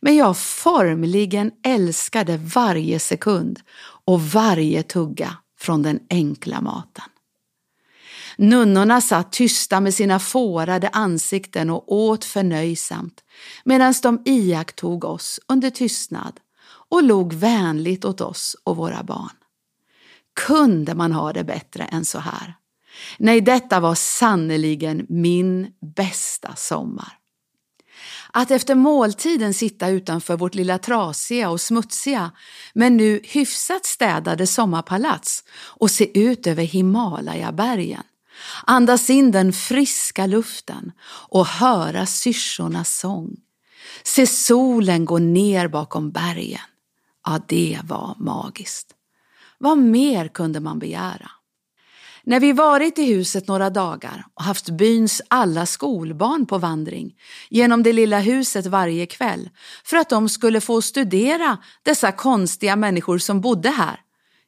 men 0.00 0.16
jag 0.16 0.38
formligen 0.38 1.50
älskade 1.64 2.36
varje 2.36 2.98
sekund 2.98 3.60
och 4.04 4.22
varje 4.22 4.82
tugga 4.82 5.36
från 5.58 5.82
den 5.82 6.00
enkla 6.10 6.60
maten. 6.60 7.04
Nunnorna 8.40 9.00
satt 9.00 9.32
tysta 9.32 9.80
med 9.80 9.94
sina 9.94 10.18
fårade 10.18 10.88
ansikten 10.88 11.70
och 11.70 11.92
åt 11.92 12.24
förnöjsamt 12.24 13.24
medan 13.64 13.94
de 14.02 14.22
iakttog 14.24 15.04
oss 15.04 15.40
under 15.48 15.70
tystnad 15.70 16.40
och 16.88 17.02
log 17.02 17.32
vänligt 17.32 18.04
åt 18.04 18.20
oss 18.20 18.56
och 18.64 18.76
våra 18.76 19.02
barn. 19.02 19.36
Kunde 20.46 20.94
man 20.94 21.12
ha 21.12 21.32
det 21.32 21.44
bättre 21.44 21.84
än 21.84 22.04
så 22.04 22.18
här? 22.18 22.54
Nej, 23.18 23.40
detta 23.40 23.80
var 23.80 23.94
sannerligen 23.94 25.06
min 25.08 25.72
bästa 25.96 26.54
sommar. 26.56 27.12
Att 28.32 28.50
efter 28.50 28.74
måltiden 28.74 29.54
sitta 29.54 29.88
utanför 29.88 30.36
vårt 30.36 30.54
lilla 30.54 30.78
trasiga 30.78 31.50
och 31.50 31.60
smutsiga 31.60 32.30
men 32.74 32.96
nu 32.96 33.20
hyfsat 33.24 33.86
städade 33.86 34.46
sommarpalats 34.46 35.44
och 35.52 35.90
se 35.90 36.20
ut 36.20 36.46
över 36.46 36.62
Himalayabergen 36.62 38.02
Andas 38.66 39.10
in 39.10 39.30
den 39.30 39.52
friska 39.52 40.26
luften 40.26 40.92
och 41.28 41.46
höra 41.46 42.06
syrsornas 42.06 42.98
sång. 42.98 43.36
Se 44.02 44.26
solen 44.26 45.04
gå 45.04 45.18
ner 45.18 45.68
bakom 45.68 46.10
bergen. 46.10 46.60
Ja, 47.26 47.40
det 47.48 47.78
var 47.84 48.14
magiskt. 48.18 48.94
Vad 49.58 49.78
mer 49.78 50.28
kunde 50.28 50.60
man 50.60 50.78
begära? 50.78 51.30
När 52.24 52.40
vi 52.40 52.52
varit 52.52 52.98
i 52.98 53.04
huset 53.04 53.48
några 53.48 53.70
dagar 53.70 54.26
och 54.34 54.44
haft 54.44 54.70
byns 54.70 55.22
alla 55.28 55.66
skolbarn 55.66 56.46
på 56.46 56.58
vandring 56.58 57.14
genom 57.48 57.82
det 57.82 57.92
lilla 57.92 58.20
huset 58.20 58.66
varje 58.66 59.06
kväll 59.06 59.50
för 59.84 59.96
att 59.96 60.08
de 60.08 60.28
skulle 60.28 60.60
få 60.60 60.82
studera 60.82 61.58
dessa 61.82 62.12
konstiga 62.12 62.76
människor 62.76 63.18
som 63.18 63.40
bodde 63.40 63.70
här 63.70 64.00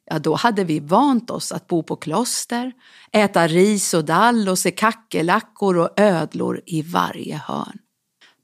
ja 0.05 0.19
då 0.19 0.35
hade 0.35 0.63
vi 0.63 0.79
vant 0.79 1.29
oss 1.29 1.51
att 1.51 1.67
bo 1.67 1.83
på 1.83 1.95
kloster, 1.95 2.71
äta 3.11 3.47
ris 3.47 3.93
och 3.93 4.05
dall 4.05 4.49
och 4.49 4.59
se 4.59 4.71
kackerlackor 4.71 5.77
och 5.77 5.99
ödlor 5.99 6.61
i 6.65 6.81
varje 6.81 7.37
hörn. 7.37 7.77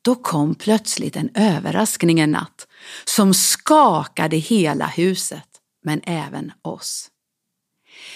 Då 0.01 0.15
kom 0.15 0.55
plötsligt 0.55 1.15
en 1.15 1.29
överraskning 1.33 2.19
en 2.19 2.31
natt 2.31 2.67
som 3.05 3.33
skakade 3.33 4.37
hela 4.37 4.85
huset, 4.85 5.47
men 5.83 6.01
även 6.03 6.51
oss. 6.61 7.09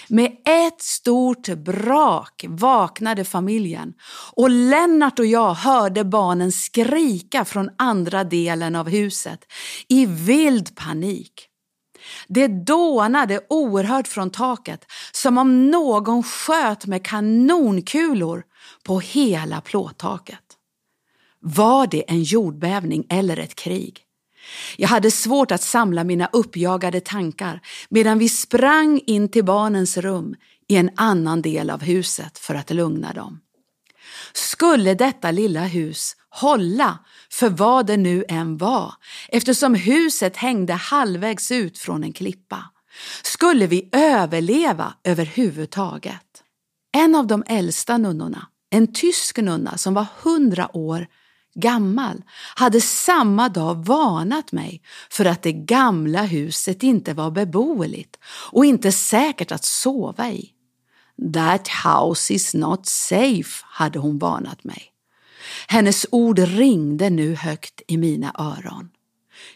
Med 0.07 0.31
ett 0.45 0.81
stort 0.81 1.47
brak 1.47 2.45
vaknade 2.47 3.23
familjen 3.23 3.93
och 4.35 4.49
Lennart 4.49 5.19
och 5.19 5.25
jag 5.25 5.53
hörde 5.53 6.03
barnen 6.03 6.51
skrika 6.51 7.45
från 7.45 7.69
andra 7.77 8.23
delen 8.23 8.75
av 8.75 8.89
huset 8.89 9.39
i 9.87 10.05
vild 10.05 10.75
panik. 10.75 11.49
Det 12.27 12.47
dånade 12.47 13.39
oerhört 13.49 14.07
från 14.07 14.29
taket 14.29 14.85
som 15.11 15.37
om 15.37 15.71
någon 15.71 16.23
sköt 16.23 16.85
med 16.85 17.05
kanonkulor 17.05 18.43
på 18.83 18.99
hela 18.99 19.61
plåttaket. 19.61 20.39
Var 21.39 21.87
det 21.87 22.11
en 22.11 22.23
jordbävning 22.23 23.05
eller 23.09 23.37
ett 23.37 23.55
krig? 23.55 23.99
Jag 24.77 24.87
hade 24.87 25.11
svårt 25.11 25.51
att 25.51 25.61
samla 25.61 26.03
mina 26.03 26.29
uppjagade 26.33 26.99
tankar 26.99 27.61
medan 27.89 28.19
vi 28.19 28.29
sprang 28.29 29.01
in 29.05 29.29
till 29.29 29.45
barnens 29.45 29.97
rum 29.97 30.35
i 30.67 30.75
en 30.75 30.89
annan 30.95 31.41
del 31.41 31.69
av 31.69 31.81
huset 31.81 32.37
för 32.37 32.55
att 32.55 32.71
lugna 32.71 33.13
dem. 33.13 33.39
Skulle 34.33 34.93
detta 34.93 35.31
lilla 35.31 35.63
hus 35.63 36.15
hålla 36.33 36.99
för 37.31 37.49
vad 37.49 37.85
det 37.85 37.97
nu 37.97 38.25
än 38.29 38.57
var, 38.57 38.93
eftersom 39.27 39.75
huset 39.75 40.37
hängde 40.37 40.73
halvvägs 40.73 41.51
ut 41.51 41.77
från 41.77 42.03
en 42.03 42.13
klippa. 42.13 42.63
Skulle 43.23 43.67
vi 43.67 43.89
överleva 43.91 44.93
överhuvudtaget? 45.03 46.43
En 46.95 47.15
av 47.15 47.27
de 47.27 47.43
äldsta 47.47 47.97
nunnorna, 47.97 48.47
en 48.69 48.93
tysk 48.93 49.37
nunna 49.37 49.77
som 49.77 49.93
var 49.93 50.05
hundra 50.23 50.77
år 50.77 51.07
gammal, 51.55 52.21
hade 52.55 52.81
samma 52.81 53.49
dag 53.49 53.85
varnat 53.85 54.51
mig 54.51 54.81
för 55.09 55.25
att 55.25 55.41
det 55.41 55.53
gamla 55.53 56.23
huset 56.23 56.83
inte 56.83 57.13
var 57.13 57.31
beboeligt 57.31 58.19
och 58.51 58.65
inte 58.65 58.91
säkert 58.91 59.51
att 59.51 59.65
sova 59.65 60.29
i. 60.29 60.49
That 61.33 61.67
house 61.67 62.33
is 62.33 62.53
not 62.53 62.85
safe, 62.85 63.65
hade 63.65 63.99
hon 63.99 64.19
varnat 64.19 64.63
mig. 64.63 64.92
Hennes 65.67 66.05
ord 66.11 66.39
ringde 66.39 67.09
nu 67.09 67.35
högt 67.35 67.81
i 67.87 67.97
mina 67.97 68.35
öron. 68.39 68.89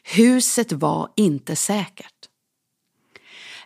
Huset 0.04 0.72
var 0.72 1.12
inte 1.15 1.56
säkert. 1.56 2.13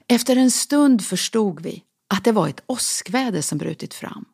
Efter 0.08 0.36
en 0.36 0.52
stund 0.52 1.06
förstod 1.06 1.62
vi 1.62 1.84
att 2.14 2.24
det 2.24 2.32
var 2.32 2.48
ett 2.48 2.64
åskväder 2.68 3.42
som 3.42 3.58
brutit 3.58 3.94
fram 3.94 4.26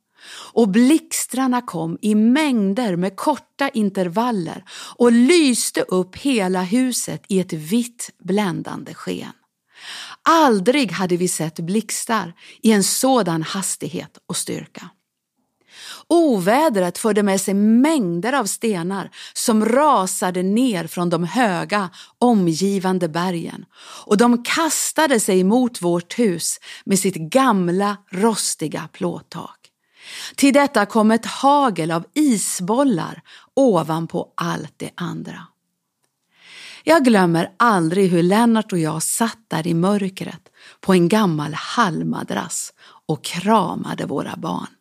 och 0.53 0.67
blixtrarna 0.69 1.61
kom 1.61 1.97
i 2.01 2.15
mängder 2.15 2.95
med 2.95 3.15
korta 3.15 3.69
intervaller 3.69 4.63
och 4.95 5.11
lyste 5.11 5.81
upp 5.81 6.15
hela 6.15 6.61
huset 6.61 7.23
i 7.27 7.39
ett 7.39 7.53
vitt 7.53 8.09
bländande 8.19 8.93
sken. 8.93 9.33
Aldrig 10.29 10.91
hade 10.91 11.17
vi 11.17 11.27
sett 11.27 11.59
blixtar 11.59 12.33
i 12.61 12.71
en 12.71 12.83
sådan 12.83 13.43
hastighet 13.43 14.17
och 14.27 14.37
styrka. 14.37 14.89
Ovädret 16.09 16.97
förde 16.97 17.23
med 17.23 17.41
sig 17.41 17.53
mängder 17.53 18.33
av 18.33 18.45
stenar 18.45 19.09
som 19.33 19.65
rasade 19.65 20.43
ner 20.43 20.87
från 20.87 21.09
de 21.09 21.23
höga 21.23 21.89
omgivande 22.19 23.09
bergen 23.09 23.65
och 24.05 24.17
de 24.17 24.43
kastade 24.43 25.19
sig 25.19 25.43
mot 25.43 25.81
vårt 25.81 26.19
hus 26.19 26.59
med 26.85 26.99
sitt 26.99 27.15
gamla 27.15 27.97
rostiga 28.11 28.89
plåttak. 28.91 29.57
Till 30.35 30.53
detta 30.53 30.85
kom 30.85 31.11
ett 31.11 31.25
hagel 31.25 31.91
av 31.91 32.05
isbollar 32.13 33.21
ovanpå 33.53 34.33
allt 34.35 34.73
det 34.77 34.91
andra. 34.95 35.47
Jag 36.83 37.05
glömmer 37.05 37.51
aldrig 37.57 38.11
hur 38.11 38.23
Lennart 38.23 38.71
och 38.71 38.79
jag 38.79 39.03
satt 39.03 39.39
där 39.47 39.67
i 39.67 39.73
mörkret 39.73 40.49
på 40.81 40.93
en 40.93 41.09
gammal 41.09 41.53
hallmadrass 41.53 42.73
och 43.07 43.23
kramade 43.23 44.05
våra 44.05 44.35
barn. 44.35 44.76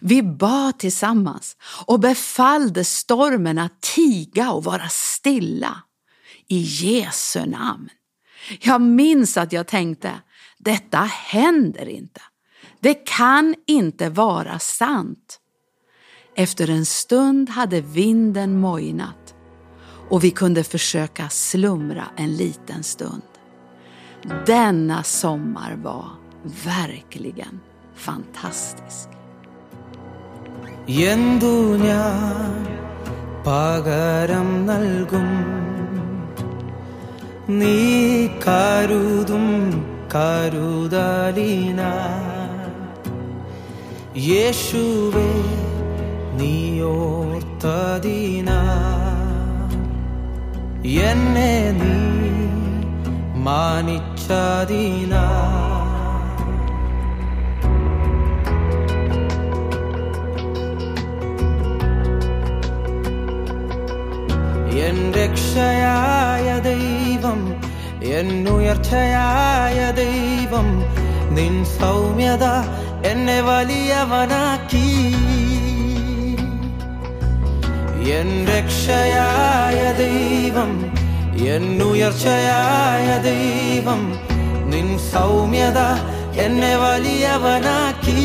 Vi 0.00 0.22
bad 0.22 0.78
tillsammans 0.78 1.56
och 1.86 2.00
befallde 2.00 2.84
stormen 2.84 3.58
att 3.58 3.80
tiga 3.80 4.52
och 4.52 4.64
vara 4.64 4.88
stilla. 4.88 5.82
I 6.48 6.58
Jesu 6.58 7.46
namn. 7.46 7.88
Jag 8.60 8.80
minns 8.80 9.36
att 9.36 9.52
jag 9.52 9.66
tänkte, 9.66 10.12
detta 10.58 10.98
händer 10.98 11.88
inte. 11.88 12.20
Det 12.80 12.94
kan 12.94 13.54
inte 13.66 14.08
vara 14.08 14.58
sant. 14.58 15.40
Efter 16.36 16.70
en 16.70 16.86
stund 16.86 17.50
hade 17.50 17.80
vinden 17.80 18.60
mojnat 18.60 19.34
och 20.10 20.24
vi 20.24 20.30
kunde 20.30 20.64
försöka 20.64 21.28
slumra 21.28 22.04
en 22.16 22.36
liten 22.36 22.82
stund. 22.82 23.22
Denna 24.46 25.02
sommar 25.02 25.76
var 25.76 26.10
verkligen 26.64 27.60
fantastisk. 27.94 29.19
എന്തു 30.98 31.76
ഞാൻ 31.76 32.66
പകരം 33.46 34.66
നൽകും? 34.66 35.30
നീ 37.58 38.26
കരുതും 38.26 39.46
കരുതലിന. 40.14 41.80
യേശുവേ 44.16 45.32
നീയോർത്തതിന 46.36 48.50
എന്നെ 50.84 51.70
നീ 51.70 51.96
മാനിച്ചതിനാ. 53.44 55.59
രക്ഷയായ 65.30 66.58
ദൈവം 66.58 67.40
എന്നുയർച്ചയായ 68.18 69.78
ദൈവം 69.90 70.68
നിൻ 71.36 71.64
സൗമ്യത 71.64 72.44
എന്നെ 73.06 73.40
വലിയവനാക്കി. 73.40 74.88
എൻ 78.18 78.30
രക്ഷയായ 78.46 79.78
ദൈവം 80.02 80.72
എന്നുയർച്ചയായ 81.54 83.06
ദൈവം 83.30 84.02
നിൻ 84.70 84.98
സൗമ്യത 85.12 85.78
എന്നെ 86.46 86.76
വലിയവനാക്കി. 86.76 88.20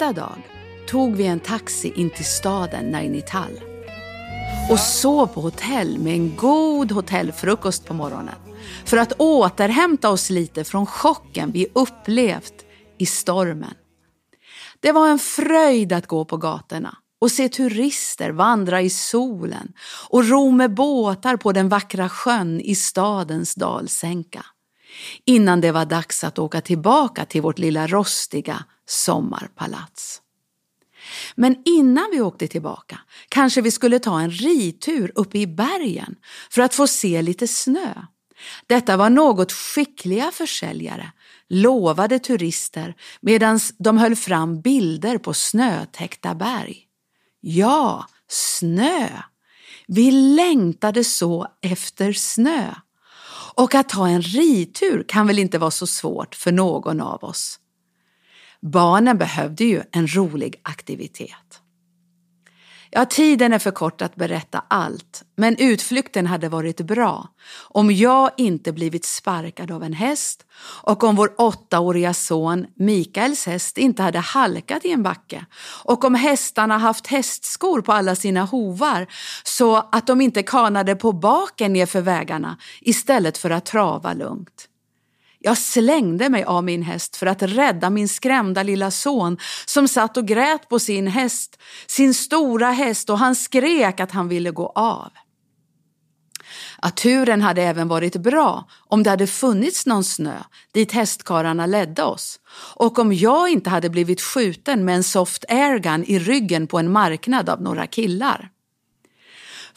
Nästa 0.00 0.20
dag 0.20 0.42
tog 0.86 1.16
vi 1.16 1.26
en 1.26 1.40
taxi 1.40 1.92
in 1.96 2.10
till 2.10 2.24
staden 2.24 2.90
Nainital 2.90 3.60
och 4.70 4.80
sov 4.80 5.26
på 5.26 5.40
hotell 5.40 5.98
med 5.98 6.12
en 6.12 6.36
god 6.36 6.92
hotellfrukost 6.92 7.86
på 7.86 7.94
morgonen 7.94 8.34
för 8.84 8.96
att 8.96 9.12
återhämta 9.18 10.10
oss 10.10 10.30
lite 10.30 10.64
från 10.64 10.86
chocken 10.86 11.52
vi 11.52 11.66
upplevt 11.74 12.54
i 12.98 13.06
stormen. 13.06 13.74
Det 14.80 14.92
var 14.92 15.08
en 15.08 15.18
fröjd 15.18 15.92
att 15.92 16.06
gå 16.06 16.24
på 16.24 16.36
gatorna 16.36 16.96
och 17.20 17.30
se 17.30 17.48
turister 17.48 18.30
vandra 18.30 18.82
i 18.82 18.90
solen 18.90 19.72
och 20.08 20.28
ro 20.28 20.50
med 20.50 20.74
båtar 20.74 21.36
på 21.36 21.52
den 21.52 21.68
vackra 21.68 22.08
sjön 22.08 22.60
i 22.60 22.74
stadens 22.74 23.54
dalsänka. 23.54 24.46
Innan 25.24 25.60
det 25.60 25.72
var 25.72 25.84
dags 25.84 26.24
att 26.24 26.38
åka 26.38 26.60
tillbaka 26.60 27.24
till 27.24 27.42
vårt 27.42 27.58
lilla 27.58 27.86
rostiga 27.86 28.64
sommarpalats. 28.90 30.22
Men 31.34 31.62
innan 31.64 32.08
vi 32.12 32.20
åkte 32.20 32.48
tillbaka 32.48 33.00
kanske 33.28 33.60
vi 33.60 33.70
skulle 33.70 33.98
ta 33.98 34.20
en 34.20 34.30
ritur 34.30 35.12
uppe 35.14 35.38
i 35.38 35.46
bergen 35.46 36.16
för 36.50 36.62
att 36.62 36.74
få 36.74 36.86
se 36.86 37.22
lite 37.22 37.48
snö. 37.48 37.94
Detta 38.66 38.96
var 38.96 39.10
något 39.10 39.52
skickliga 39.52 40.30
försäljare 40.32 41.12
lovade 41.48 42.18
turister 42.18 42.94
medan 43.20 43.60
de 43.78 43.98
höll 43.98 44.16
fram 44.16 44.60
bilder 44.60 45.18
på 45.18 45.34
snötäckta 45.34 46.34
berg. 46.34 46.86
Ja, 47.40 48.06
snö! 48.28 49.08
Vi 49.86 50.10
längtade 50.10 51.04
så 51.04 51.46
efter 51.62 52.12
snö. 52.12 52.74
Och 53.54 53.74
att 53.74 53.88
ta 53.88 54.08
en 54.08 54.22
ritur 54.22 55.04
kan 55.08 55.26
väl 55.26 55.38
inte 55.38 55.58
vara 55.58 55.70
så 55.70 55.86
svårt 55.86 56.34
för 56.34 56.52
någon 56.52 57.00
av 57.00 57.24
oss. 57.24 57.58
Barnen 58.62 59.18
behövde 59.18 59.64
ju 59.64 59.82
en 59.92 60.14
rolig 60.14 60.60
aktivitet. 60.62 61.60
Ja, 62.92 63.04
tiden 63.04 63.52
är 63.52 63.58
för 63.58 63.70
kort 63.70 64.02
att 64.02 64.16
berätta 64.16 64.64
allt, 64.68 65.22
men 65.36 65.56
utflykten 65.56 66.26
hade 66.26 66.48
varit 66.48 66.80
bra 66.80 67.28
om 67.68 67.90
jag 67.90 68.30
inte 68.36 68.72
blivit 68.72 69.04
sparkad 69.04 69.70
av 69.70 69.82
en 69.82 69.92
häst 69.92 70.46
och 70.82 71.04
om 71.04 71.16
vår 71.16 71.34
åttaåriga 71.38 72.14
son 72.14 72.66
Mikaels 72.76 73.46
häst 73.46 73.78
inte 73.78 74.02
hade 74.02 74.18
halkat 74.18 74.84
i 74.84 74.92
en 74.92 75.02
backe 75.02 75.46
och 75.84 76.04
om 76.04 76.14
hästarna 76.14 76.78
haft 76.78 77.06
hästskor 77.06 77.82
på 77.82 77.92
alla 77.92 78.16
sina 78.16 78.44
hovar 78.44 79.06
så 79.44 79.76
att 79.76 80.06
de 80.06 80.20
inte 80.20 80.42
kanade 80.42 80.96
på 80.96 81.12
baken 81.12 81.72
nerför 81.72 82.00
vägarna 82.00 82.56
istället 82.80 83.38
för 83.38 83.50
att 83.50 83.66
trava 83.66 84.12
lugnt. 84.12 84.69
Jag 85.42 85.58
slängde 85.58 86.28
mig 86.28 86.44
av 86.44 86.64
min 86.64 86.82
häst 86.82 87.16
för 87.16 87.26
att 87.26 87.42
rädda 87.42 87.90
min 87.90 88.08
skrämda 88.08 88.62
lilla 88.62 88.90
son 88.90 89.38
som 89.66 89.88
satt 89.88 90.16
och 90.16 90.26
grät 90.26 90.68
på 90.68 90.78
sin 90.78 91.06
häst, 91.06 91.60
sin 91.86 92.14
stora 92.14 92.70
häst 92.70 93.10
och 93.10 93.18
han 93.18 93.36
skrek 93.36 94.00
att 94.00 94.12
han 94.12 94.28
ville 94.28 94.50
gå 94.50 94.66
av. 94.74 95.10
Att 96.78 96.96
turen 96.96 97.42
hade 97.42 97.62
även 97.62 97.88
varit 97.88 98.16
bra 98.16 98.68
om 98.88 99.02
det 99.02 99.10
hade 99.10 99.26
funnits 99.26 99.86
någon 99.86 100.04
snö 100.04 100.36
dit 100.72 100.92
hästkararna 100.92 101.66
ledde 101.66 102.02
oss 102.02 102.40
och 102.74 102.98
om 102.98 103.12
jag 103.12 103.48
inte 103.48 103.70
hade 103.70 103.90
blivit 103.90 104.20
skjuten 104.20 104.84
med 104.84 104.96
en 104.96 105.04
soft 105.04 105.44
airgun 105.48 106.04
i 106.04 106.18
ryggen 106.18 106.66
på 106.66 106.78
en 106.78 106.92
marknad 106.92 107.48
av 107.48 107.62
några 107.62 107.86
killar. 107.86 108.50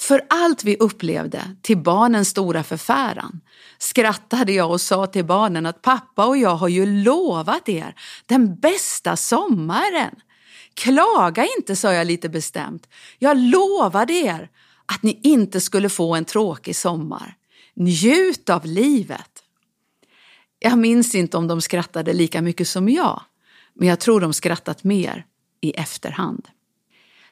För 0.08 0.26
allt 0.30 0.64
vi 0.64 0.78
upplevde, 0.78 1.56
till 1.62 1.78
barnens 1.78 2.30
stora 2.30 2.64
förfäran, 2.64 3.42
skrattade 3.78 4.52
jag 4.52 4.72
och 4.72 4.82
sa 4.82 5.08
till 5.08 5.26
barnen 5.26 5.66
att 5.66 5.82
pappa 5.82 6.26
och 6.26 6.38
jag 6.38 6.56
har 6.56 6.68
ju 6.68 6.86
lovat 6.86 7.70
er 7.70 7.96
den 8.26 8.56
bästa 8.56 9.16
sommaren. 9.16 10.16
Klaga 10.74 11.48
inte, 11.58 11.76
sa 11.76 11.94
jag 11.94 12.08
lite 12.08 12.30
bestämt. 12.30 12.88
Jag 13.20 13.38
lovade 13.38 14.14
er 14.14 14.50
att 14.86 15.04
ni 15.04 15.20
inte 15.24 15.62
skulle 15.62 15.90
få 15.90 16.16
en 16.16 16.26
tråkig 16.26 16.76
sommar. 16.76 17.36
Njut 17.74 18.50
av 18.50 18.66
livet. 18.66 19.44
Jag 20.60 20.78
minns 20.78 21.16
inte 21.16 21.38
om 21.38 21.48
de 21.48 21.62
skrattade 21.62 22.14
lika 22.14 22.42
mycket 22.42 22.68
som 22.68 22.90
jag, 22.90 23.22
men 23.74 23.88
jag 23.88 24.00
tror 24.00 24.22
de 24.22 24.34
skrattat 24.34 24.84
mer 24.84 25.26
i 25.62 25.72
efterhand. 25.72 26.48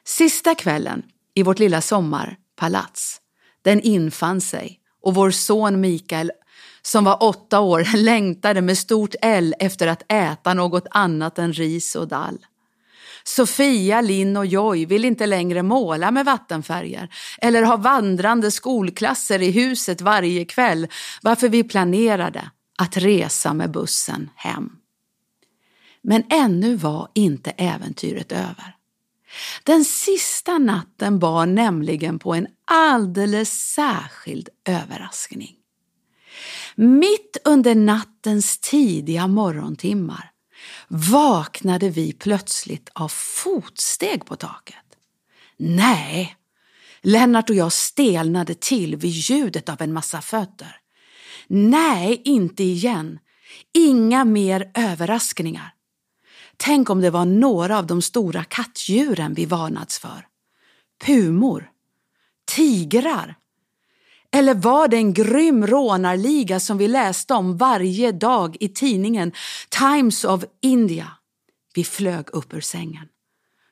Sista 0.04 0.54
kvällen 0.54 1.02
i 1.34 1.42
vårt 1.42 1.58
lilla 1.58 1.80
sommar 1.80 2.38
Palats, 2.56 3.20
den 3.62 3.80
infann 3.80 4.40
sig 4.40 4.78
och 5.02 5.14
vår 5.14 5.30
son 5.30 5.80
Mikael 5.80 6.32
som 6.82 7.04
var 7.04 7.22
åtta 7.22 7.60
år 7.60 7.96
längtade 7.96 8.62
med 8.62 8.78
stort 8.78 9.14
L 9.22 9.54
efter 9.58 9.86
att 9.86 10.12
äta 10.12 10.54
något 10.54 10.86
annat 10.90 11.38
än 11.38 11.52
ris 11.52 11.96
och 11.96 12.08
dall. 12.08 12.38
Sofia, 13.24 14.00
Linn 14.00 14.36
och 14.36 14.46
Joy 14.46 14.86
vill 14.86 15.04
inte 15.04 15.26
längre 15.26 15.62
måla 15.62 16.10
med 16.10 16.24
vattenfärger 16.24 17.08
eller 17.38 17.62
ha 17.62 17.76
vandrande 17.76 18.50
skolklasser 18.50 19.42
i 19.42 19.50
huset 19.50 20.00
varje 20.00 20.44
kväll 20.44 20.88
varför 21.22 21.48
vi 21.48 21.64
planerade 21.64 22.50
att 22.78 22.96
resa 22.96 23.54
med 23.54 23.70
bussen 23.70 24.30
hem. 24.36 24.70
Men 26.02 26.24
ännu 26.30 26.76
var 26.76 27.08
inte 27.14 27.50
äventyret 27.50 28.32
över. 28.32 28.76
Den 29.62 29.84
sista 29.84 30.58
natten 30.58 31.18
bar 31.18 31.46
nämligen 31.46 32.18
på 32.18 32.34
en 32.34 32.46
alldeles 32.64 33.72
särskild 33.74 34.48
överraskning. 34.68 35.56
Mitt 36.74 37.36
under 37.44 37.74
nattens 37.74 38.58
tidiga 38.58 39.26
morgontimmar 39.26 40.30
vaknade 40.88 41.90
vi 41.90 42.12
plötsligt 42.12 42.90
av 42.94 43.08
fotsteg 43.08 44.26
på 44.26 44.36
taket. 44.36 44.76
Nej, 45.56 46.36
Lennart 47.02 47.50
och 47.50 47.56
jag 47.56 47.72
stelnade 47.72 48.54
till 48.54 48.96
vid 48.96 49.10
ljudet 49.10 49.68
av 49.68 49.82
en 49.82 49.92
massa 49.92 50.20
fötter. 50.20 50.76
Nej, 51.46 52.22
inte 52.24 52.62
igen. 52.62 53.18
Inga 53.74 54.24
mer 54.24 54.70
överraskningar. 54.74 55.74
Tänk 56.64 56.90
om 56.90 57.00
det 57.00 57.10
var 57.10 57.24
några 57.24 57.78
av 57.78 57.86
de 57.86 58.02
stora 58.02 58.44
kattdjuren 58.44 59.34
vi 59.34 59.46
varnats 59.46 59.98
för. 59.98 60.26
Pumor. 61.04 61.70
Tigrar. 62.44 63.36
Eller 64.32 64.54
var 64.54 64.88
det 64.88 64.96
en 64.96 65.12
grym 65.12 65.66
rånarliga 65.66 66.60
som 66.60 66.78
vi 66.78 66.88
läste 66.88 67.34
om 67.34 67.56
varje 67.56 68.12
dag 68.12 68.56
i 68.60 68.68
tidningen 68.68 69.32
Times 69.68 70.24
of 70.24 70.44
India? 70.60 71.10
Vi 71.74 71.84
flög 71.84 72.30
upp 72.32 72.54
ur 72.54 72.60
sängen. 72.60 73.08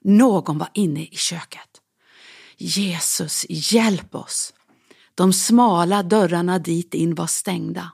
Någon 0.04 0.58
var 0.58 0.68
inne 0.74 1.02
i 1.02 1.16
köket. 1.16 1.80
Jesus, 2.56 3.46
hjälp 3.48 4.14
oss! 4.14 4.54
De 5.14 5.32
smala 5.32 6.02
dörrarna 6.02 6.58
dit 6.58 6.94
in 6.94 7.14
var 7.14 7.26
stängda, 7.26 7.90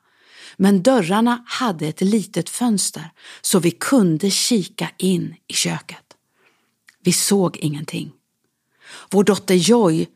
men 0.56 0.82
dörrarna 0.82 1.44
hade 1.46 1.86
ett 1.86 2.00
litet 2.00 2.50
fönster 2.50 3.10
så 3.40 3.58
vi 3.58 3.70
kunde 3.70 4.30
kika 4.30 4.90
in 4.98 5.34
i 5.48 5.52
köket. 5.52 6.04
Vi 7.02 7.12
såg 7.12 7.56
ingenting. 7.56 8.12
Vår 9.10 9.24
dotter 9.24 9.54
Joy, 9.54 10.06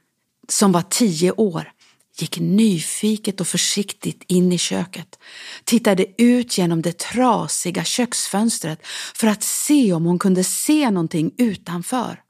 som 0.48 0.72
var 0.72 0.83
tio 0.83 1.33
år, 1.33 1.72
gick 2.18 2.38
nyfiket 2.38 3.40
och 3.40 3.48
försiktigt 3.48 4.24
in 4.26 4.53
i 4.53 4.59
köket, 4.59 5.18
tittade 5.64 6.22
ut 6.22 6.59
genom 6.59 6.83
det 6.83 6.98
trasiga 6.98 7.85
köksfönstret 7.85 8.87
för 9.14 9.26
att 9.26 9.42
se 9.42 9.92
om 9.92 10.05
hon 10.05 10.18
kunde 10.18 10.44
se 10.44 10.90
någonting 10.90 11.35
utanför. 11.38 12.22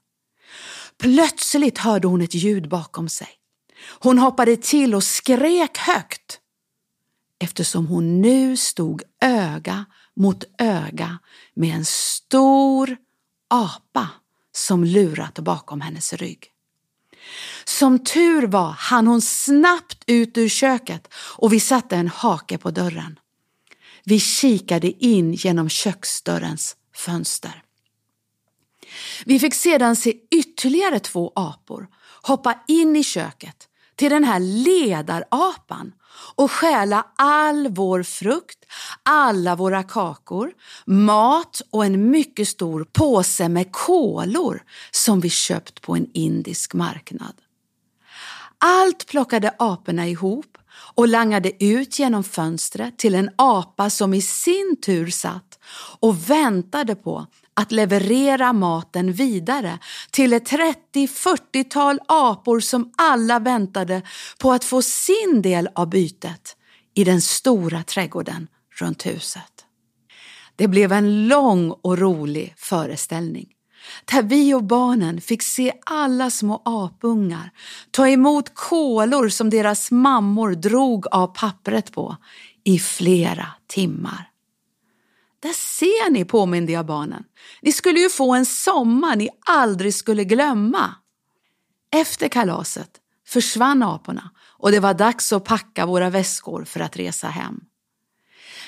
Plötsligt 0.97 1.77
hörde 1.77 2.07
hon 2.07 2.21
ett 2.21 2.33
ljud 2.33 2.69
bakom 2.69 3.09
sig. 3.09 3.29
Hon 3.99 4.19
hoppade 4.19 4.57
till 4.57 4.95
och 4.95 5.03
skrek 5.03 5.77
högt 5.77 6.40
eftersom 7.41 7.87
hon 7.87 8.21
nu 8.21 8.57
stod 8.57 9.01
öga 9.21 9.85
mot 10.15 10.43
öga 10.57 11.19
med 11.53 11.75
en 11.75 11.85
stor 11.85 12.97
apa 13.47 14.09
som 14.55 14.83
lurat 14.83 15.39
bakom 15.39 15.81
hennes 15.81 16.13
rygg. 16.13 16.47
Som 17.65 17.99
tur 17.99 18.47
var 18.47 18.71
hann 18.71 19.07
hon 19.07 19.21
snabbt 19.21 20.03
ut 20.07 20.37
ur 20.37 20.49
köket 20.49 21.13
och 21.13 21.53
vi 21.53 21.59
satte 21.59 21.95
en 21.95 22.07
hake 22.07 22.57
på 22.57 22.71
dörren. 22.71 23.19
Vi 24.03 24.19
kikade 24.19 25.05
in 25.05 25.33
genom 25.33 25.69
köksdörrens 25.69 26.75
fönster. 26.95 27.63
Vi 29.25 29.39
fick 29.39 29.53
sedan 29.53 29.95
se 29.95 30.13
ytterligare 30.31 30.99
två 30.99 31.31
apor 31.35 31.87
hoppa 32.21 32.63
in 32.67 32.95
i 32.95 33.03
köket 33.03 33.67
till 33.95 34.09
den 34.09 34.23
här 34.23 34.39
ledarapan 34.39 35.93
och 36.35 36.51
stjäla 36.51 37.05
all 37.15 37.67
vår 37.67 38.03
frukt, 38.03 38.65
alla 39.03 39.55
våra 39.55 39.83
kakor, 39.83 40.51
mat 40.85 41.61
och 41.69 41.85
en 41.85 42.09
mycket 42.09 42.47
stor 42.47 42.87
påse 42.91 43.49
med 43.49 43.71
kolor 43.71 44.63
som 44.91 45.19
vi 45.19 45.29
köpt 45.29 45.81
på 45.81 45.95
en 45.95 46.07
indisk 46.13 46.73
marknad. 46.73 47.33
Allt 48.57 49.07
plockade 49.07 49.55
aporna 49.59 50.07
ihop 50.07 50.57
och 50.95 51.07
langade 51.07 51.63
ut 51.63 51.99
genom 51.99 52.23
fönstret 52.23 52.97
till 52.97 53.15
en 53.15 53.29
apa 53.35 53.89
som 53.89 54.13
i 54.13 54.21
sin 54.21 54.77
tur 54.85 55.09
satt 55.09 55.59
och 55.99 56.29
väntade 56.29 56.95
på 56.95 57.27
att 57.61 57.71
leverera 57.71 58.53
maten 58.53 59.13
vidare 59.13 59.79
till 60.11 60.33
ett 60.33 60.51
30-40-tal 60.51 61.99
apor 62.07 62.59
som 62.59 62.91
alla 62.97 63.39
väntade 63.39 64.01
på 64.39 64.51
att 64.51 64.63
få 64.63 64.81
sin 64.81 65.41
del 65.41 65.69
av 65.75 65.89
bytet 65.89 66.55
i 66.93 67.03
den 67.03 67.21
stora 67.21 67.83
trädgården 67.83 68.47
runt 68.79 69.05
huset. 69.05 69.65
Det 70.55 70.67
blev 70.67 70.91
en 70.91 71.27
lång 71.27 71.71
och 71.71 71.97
rolig 71.97 72.53
föreställning 72.57 73.47
där 74.05 74.23
vi 74.23 74.53
och 74.53 74.63
barnen 74.63 75.21
fick 75.21 75.43
se 75.43 75.73
alla 75.85 76.29
små 76.29 76.61
apungar 76.65 77.51
ta 77.91 78.07
emot 78.07 78.51
kolor 78.53 79.29
som 79.29 79.49
deras 79.49 79.91
mammor 79.91 80.51
drog 80.51 81.07
av 81.11 81.27
pappret 81.27 81.91
på 81.91 82.17
i 82.63 82.79
flera 82.79 83.47
timmar. 83.67 84.30
Där 85.41 85.53
ser 85.53 86.11
ni, 86.11 86.25
påminde 86.25 86.71
jag 86.71 86.85
barnen. 86.85 87.23
Ni 87.61 87.71
skulle 87.71 87.99
ju 87.99 88.09
få 88.09 88.33
en 88.33 88.45
sommar 88.45 89.15
ni 89.15 89.29
aldrig 89.45 89.93
skulle 89.93 90.23
glömma. 90.23 90.95
Efter 91.95 92.27
kalaset 92.27 92.89
försvann 93.27 93.83
aporna 93.83 94.31
och 94.57 94.71
det 94.71 94.79
var 94.79 94.93
dags 94.93 95.33
att 95.33 95.45
packa 95.45 95.85
våra 95.85 96.09
väskor 96.09 96.63
för 96.63 96.79
att 96.79 96.97
resa 96.97 97.27
hem. 97.27 97.59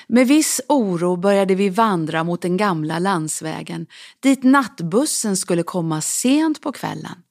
Med 0.06 0.28
viss 0.28 0.60
oro 0.68 1.16
började 1.16 1.54
vi 1.54 1.68
vandra 1.68 2.24
mot 2.24 2.42
den 2.42 2.56
gamla 2.56 2.98
landsvägen 2.98 3.86
dit 4.20 4.42
nattbussen 4.42 5.36
skulle 5.36 5.62
komma 5.62 6.00
sent 6.00 6.60
på 6.60 6.72
kvällen 6.72 7.22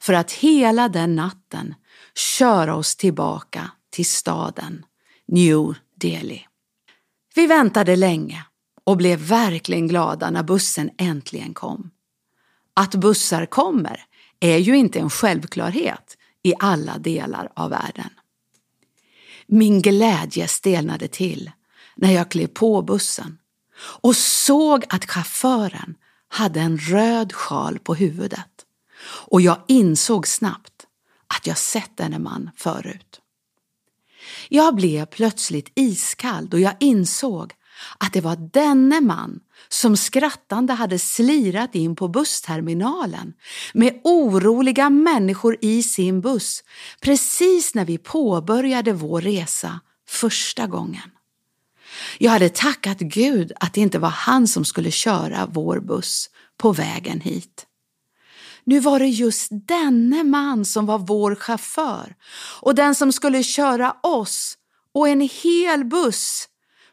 för 0.00 0.12
att 0.12 0.32
hela 0.32 0.88
den 0.88 1.16
natten 1.16 1.74
köra 2.14 2.74
oss 2.74 2.96
tillbaka 2.96 3.70
till 3.90 4.06
staden 4.06 4.84
New 5.28 5.74
Delhi. 5.96 6.46
Vi 7.34 7.46
väntade 7.46 7.96
länge 7.96 8.44
och 8.84 8.96
blev 8.96 9.18
verkligen 9.18 9.88
glada 9.88 10.30
när 10.30 10.42
bussen 10.42 10.90
äntligen 10.98 11.54
kom. 11.54 11.90
Att 12.74 12.94
bussar 12.94 13.46
kommer 13.46 14.04
är 14.40 14.58
ju 14.58 14.76
inte 14.76 14.98
en 14.98 15.10
självklarhet 15.10 16.16
i 16.42 16.54
alla 16.58 16.98
delar 16.98 17.52
av 17.56 17.70
världen. 17.70 18.10
Min 19.46 19.82
glädje 19.82 20.48
stelnade 20.48 21.08
till 21.08 21.50
när 21.96 22.12
jag 22.12 22.30
klev 22.30 22.46
på 22.46 22.82
bussen 22.82 23.38
och 23.78 24.16
såg 24.16 24.84
att 24.88 25.10
chauffören 25.10 25.94
hade 26.28 26.60
en 26.60 26.78
röd 26.78 27.32
sjal 27.32 27.78
på 27.78 27.94
huvudet. 27.94 28.66
Och 29.04 29.40
jag 29.40 29.62
insåg 29.68 30.28
snabbt 30.28 30.86
att 31.26 31.46
jag 31.46 31.58
sett 31.58 31.96
denne 31.96 32.18
man 32.18 32.50
förut. 32.56 33.20
Jag 34.48 34.74
blev 34.74 35.06
plötsligt 35.06 35.72
iskall 35.74 36.48
och 36.52 36.60
jag 36.60 36.74
insåg 36.80 37.52
att 37.98 38.12
det 38.12 38.20
var 38.20 38.36
denne 38.52 39.00
man 39.00 39.40
som 39.68 39.96
skrattande 39.96 40.72
hade 40.72 40.98
slirat 40.98 41.74
in 41.74 41.96
på 41.96 42.08
bussterminalen 42.08 43.32
med 43.74 44.00
oroliga 44.04 44.90
människor 44.90 45.56
i 45.60 45.82
sin 45.82 46.20
buss 46.20 46.64
precis 47.00 47.74
när 47.74 47.84
vi 47.84 47.98
påbörjade 47.98 48.92
vår 48.92 49.20
resa 49.20 49.80
första 50.08 50.66
gången. 50.66 51.10
Jag 52.18 52.30
hade 52.30 52.48
tackat 52.48 52.98
Gud 52.98 53.52
att 53.60 53.74
det 53.74 53.80
inte 53.80 53.98
var 53.98 54.08
han 54.08 54.48
som 54.48 54.64
skulle 54.64 54.90
köra 54.90 55.48
vår 55.52 55.80
buss 55.80 56.30
på 56.56 56.72
vägen 56.72 57.20
hit. 57.20 57.66
Nu 58.64 58.80
var 58.80 58.98
det 58.98 59.08
just 59.08 59.48
denne 59.50 60.24
man 60.24 60.64
som 60.64 60.86
var 60.86 60.98
vår 60.98 61.34
chaufför 61.34 62.14
och 62.60 62.74
den 62.74 62.94
som 62.94 63.12
skulle 63.12 63.42
köra 63.42 63.96
oss 64.02 64.58
och 64.94 65.08
en 65.08 65.20
hel 65.20 65.84
buss 65.84 66.48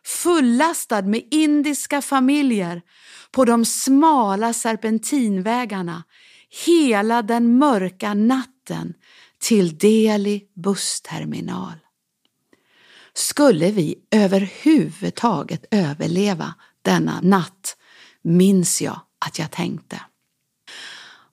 fullastad 0.10 1.02
med 1.02 1.24
indiska 1.32 2.02
familjer 2.02 2.82
på 3.32 3.45
de 3.45 3.65
smala 3.65 4.54
serpentinvägarna 4.54 6.04
hela 6.65 7.22
den 7.22 7.58
mörka 7.58 8.13
natten 8.13 8.93
till 9.41 9.78
Delhi 9.78 10.43
bussterminal. 10.56 11.74
Skulle 13.13 13.72
vi 13.72 13.95
överhuvudtaget 14.12 15.65
överleva 15.72 16.54
denna 16.82 17.19
natt 17.22 17.78
minns 18.22 18.82
jag 18.82 19.00
att 19.26 19.39
jag 19.39 19.52
tänkte. 19.52 20.02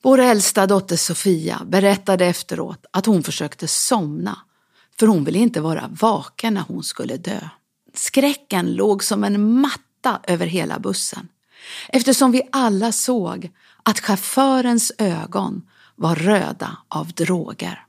Vår 0.01 0.17
äldsta 0.17 0.67
dotter 0.67 0.95
Sofia 0.95 1.61
berättade 1.65 2.25
efteråt 2.25 2.85
att 2.91 3.05
hon 3.05 3.23
försökte 3.23 3.67
somna 3.67 4.39
för 4.99 5.07
hon 5.07 5.23
ville 5.23 5.39
inte 5.39 5.61
vara 5.61 5.89
vaken 6.01 6.53
när 6.53 6.61
hon 6.61 6.83
skulle 6.83 7.17
dö. 7.17 7.49
Skräcken 7.97 8.75
låg 8.75 9.03
som 9.03 9.23
en 9.23 9.61
matta 9.61 10.19
över 10.23 10.45
hela 10.45 10.79
bussen 10.79 11.27
eftersom 11.87 12.31
vi 12.31 12.41
alla 12.51 12.91
såg 12.91 13.51
att 13.83 13.99
chaufförens 13.99 14.91
ögon 14.97 15.61
var 15.95 16.15
röda 16.15 16.77
av 16.87 17.07
droger. 17.13 17.83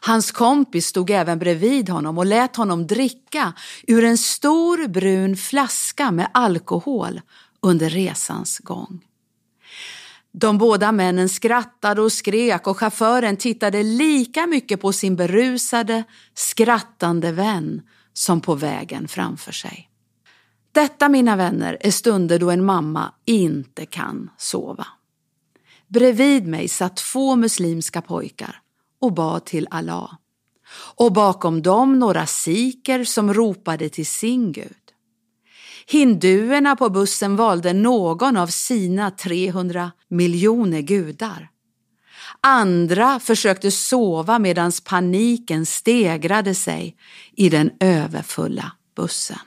Hans 0.00 0.32
kompis 0.32 0.86
stod 0.86 1.10
även 1.10 1.38
bredvid 1.38 1.88
honom 1.88 2.18
och 2.18 2.26
lät 2.26 2.56
honom 2.56 2.86
dricka 2.86 3.52
ur 3.86 4.04
en 4.04 4.18
stor 4.18 4.88
brun 4.88 5.36
flaska 5.36 6.10
med 6.10 6.28
alkohol 6.34 7.20
under 7.60 7.90
resans 7.90 8.58
gång. 8.58 9.04
De 10.32 10.58
båda 10.58 10.92
männen 10.92 11.28
skrattade 11.28 12.02
och 12.02 12.12
skrek 12.12 12.66
och 12.66 12.78
chauffören 12.78 13.36
tittade 13.36 13.82
lika 13.82 14.46
mycket 14.46 14.80
på 14.80 14.92
sin 14.92 15.16
berusade, 15.16 16.04
skrattande 16.34 17.32
vän 17.32 17.82
som 18.14 18.40
på 18.40 18.54
vägen 18.54 19.08
framför 19.08 19.52
sig. 19.52 19.90
Detta, 20.72 21.08
mina 21.08 21.36
vänner, 21.36 21.78
är 21.80 21.90
stunder 21.90 22.38
då 22.38 22.50
en 22.50 22.64
mamma 22.64 23.14
inte 23.24 23.86
kan 23.86 24.30
sova. 24.38 24.86
Bredvid 25.88 26.46
mig 26.46 26.68
satt 26.68 26.96
två 26.96 27.36
muslimska 27.36 28.02
pojkar 28.02 28.60
och 29.00 29.12
bad 29.12 29.44
till 29.44 29.68
Allah. 29.70 30.18
Och 30.96 31.12
bakom 31.12 31.62
dem 31.62 31.98
några 31.98 32.26
siker 32.26 33.04
som 33.04 33.34
ropade 33.34 33.88
till 33.88 34.06
sin 34.06 34.52
gud. 34.52 34.76
Hinduerna 35.86 36.76
på 36.76 36.90
bussen 36.90 37.36
valde 37.36 37.72
någon 37.72 38.36
av 38.36 38.46
sina 38.46 39.10
300 39.10 39.92
miljoner 40.08 40.80
gudar. 40.80 41.50
Andra 42.46 43.20
försökte 43.20 43.70
sova 43.70 44.38
medan 44.38 44.72
paniken 44.84 45.66
stegrade 45.66 46.54
sig 46.54 46.96
i 47.32 47.48
den 47.48 47.70
överfulla 47.80 48.72
bussen. 48.96 49.38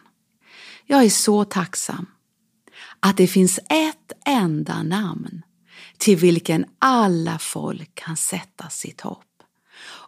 Jag 0.86 1.04
är 1.04 1.10
så 1.10 1.44
tacksam 1.44 2.06
att 3.00 3.18
det 3.18 3.28
finns 3.28 3.60
ett 3.70 4.12
enda 4.26 4.84
namn 4.84 5.42
till 5.98 6.18
vilken 6.18 6.66
alla 6.80 7.40
folk 7.40 7.96
kan 7.96 8.18
sätta 8.18 8.70
sitt 8.70 9.02
hopp. 9.02 9.44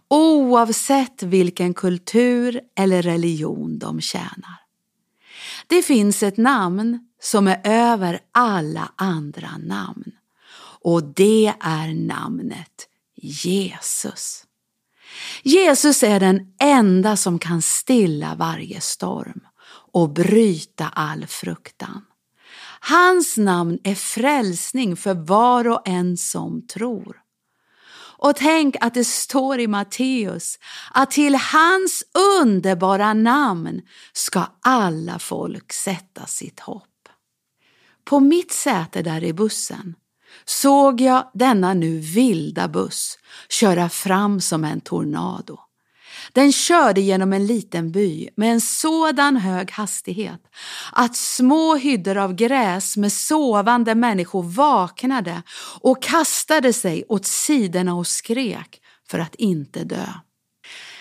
Oavsett 0.07 1.23
vilken 1.23 1.73
kultur 1.73 2.61
eller 2.75 3.01
religion 3.01 3.79
de 3.79 4.01
tjänar. 4.01 4.59
Det 5.67 5.81
finns 5.81 6.23
ett 6.23 6.37
namn 6.37 6.99
som 7.21 7.47
är 7.47 7.61
över 7.63 8.19
alla 8.31 8.91
andra 8.95 9.57
namn 9.57 10.11
och 10.83 11.03
det 11.03 11.53
är 11.59 11.93
namnet 11.93 12.87
Jesus. 13.15 14.45
Jesus 15.43 16.03
är 16.03 16.19
den 16.19 16.53
enda 16.59 17.17
som 17.17 17.39
kan 17.39 17.61
stilla 17.61 18.35
varje 18.35 18.81
storm 18.81 19.41
och 19.91 20.09
bryta 20.09 20.87
all 20.87 21.27
fruktan. 21.27 22.05
Hans 22.79 23.37
namn 23.37 23.79
är 23.83 23.95
frälsning 23.95 24.95
för 24.95 25.13
var 25.13 25.67
och 25.67 25.81
en 25.85 26.17
som 26.17 26.67
tror. 26.67 27.21
Och 28.21 28.35
tänk 28.35 28.75
att 28.81 28.93
det 28.93 29.05
står 29.05 29.59
i 29.59 29.67
Matteus 29.67 30.59
att 30.91 31.11
till 31.11 31.35
hans 31.35 32.03
underbara 32.41 33.13
namn 33.13 33.81
ska 34.13 34.45
alla 34.61 35.19
folk 35.19 35.73
sätta 35.73 36.25
sitt 36.25 36.59
hopp. 36.59 36.83
På 38.05 38.19
mitt 38.19 38.51
säte 38.51 39.01
där 39.01 39.23
i 39.23 39.33
bussen 39.33 39.95
såg 40.49 41.01
jag 41.01 41.31
denna 41.33 41.73
nu 41.73 41.99
vilda 41.99 42.67
buss 42.67 43.17
köra 43.49 43.89
fram 43.89 44.41
som 44.41 44.63
en 44.63 44.81
tornado. 44.81 45.59
Den 46.33 46.51
körde 46.51 47.01
genom 47.01 47.33
en 47.33 47.45
liten 47.45 47.91
by 47.91 48.29
med 48.35 48.51
en 48.51 48.61
sådan 48.61 49.37
hög 49.37 49.71
hastighet 49.71 50.41
att 50.91 51.15
små 51.15 51.75
hyddor 51.75 52.17
av 52.17 52.33
gräs 52.33 52.97
med 52.97 53.11
sovande 53.11 53.95
människor 53.95 54.43
vaknade 54.43 55.41
och 55.81 56.03
kastade 56.03 56.73
sig 56.73 57.03
åt 57.09 57.25
sidorna 57.25 57.95
och 57.95 58.07
skrek 58.07 58.81
för 59.07 59.19
att 59.19 59.35
inte 59.35 59.83
dö. 59.83 60.05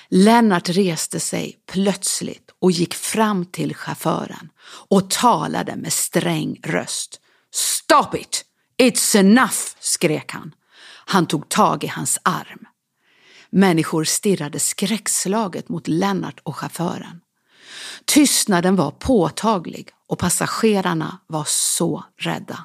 Lennart 0.09 0.69
reste 0.69 1.21
sig 1.21 1.57
plötsligt 1.73 2.51
och 2.61 2.71
gick 2.71 2.95
fram 2.95 3.47
till 3.47 3.75
chauffören 3.75 4.49
och 4.89 5.11
talade 5.11 5.77
med 5.77 5.93
sträng 5.93 6.61
röst. 6.65 7.21
Stop 7.51 8.17
it! 8.19 8.48
It's 8.83 9.17
enough! 9.17 9.75
skrek 9.81 10.33
han. 10.33 10.55
Han 11.07 11.27
tog 11.27 11.49
tag 11.49 11.85
i 11.85 11.87
hans 11.87 12.19
arm. 12.23 12.67
Människor 13.51 14.05
stirrade 14.05 14.59
skräckslaget 14.59 15.69
mot 15.69 15.89
Lennart 15.89 16.41
och 16.43 16.57
chauffören. 16.57 17.21
Tystnaden 18.05 18.77
var 18.77 18.91
påtaglig 18.91 19.89
och 20.09 20.19
passagerarna 20.19 21.19
var 21.27 21.45
så 21.47 22.05
rädda. 22.17 22.65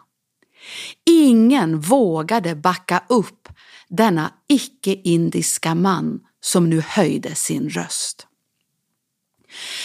Ingen 1.05 1.79
vågade 1.79 2.55
backa 2.55 3.03
upp 3.09 3.49
denna 3.89 4.31
icke-indiska 4.47 5.75
man 5.75 6.19
som 6.41 6.69
nu 6.69 6.81
höjde 6.81 7.35
sin 7.35 7.69
röst. 7.69 8.27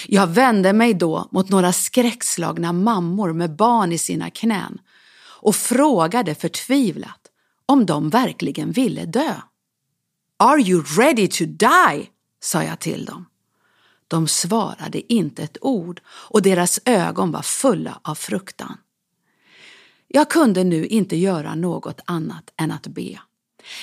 Jag 0.07 0.27
vände 0.27 0.73
mig 0.73 0.95
då 0.95 1.29
mot 1.33 1.49
några 1.49 1.73
skräckslagna 1.73 2.73
mammor 2.73 3.33
med 3.33 3.57
barn 3.57 3.93
i 3.93 3.99
sina 3.99 4.31
knän 4.31 4.79
och 5.41 5.57
frågade 5.57 6.35
förtvivlat 6.35 7.21
om 7.67 7.87
de 7.87 8.11
verkligen 8.11 8.73
ville 8.73 9.05
dö. 9.05 9.35
Are 10.37 10.61
you 10.61 10.83
ready 10.99 11.29
to 11.29 11.45
die? 11.45 12.11
sa 12.41 12.63
jag 12.63 12.79
till 12.79 13.05
dem. 13.05 13.27
De 14.09 14.29
svarade 14.29 15.13
inte 15.13 15.43
ett 15.43 15.57
ord 15.61 16.01
och 16.09 16.43
deras 16.43 16.81
ögon 16.85 17.31
var 17.33 17.43
fulla 17.43 18.01
av 18.03 18.15
fruktan. 18.15 18.77
Jag 20.09 20.31
kunde 20.31 20.65
nu 20.65 20.87
inte 20.87 21.17
göra 21.17 21.55
något 21.55 22.01
annat 22.05 22.53
än 22.57 22.71
att 22.71 22.87
be. 22.87 23.21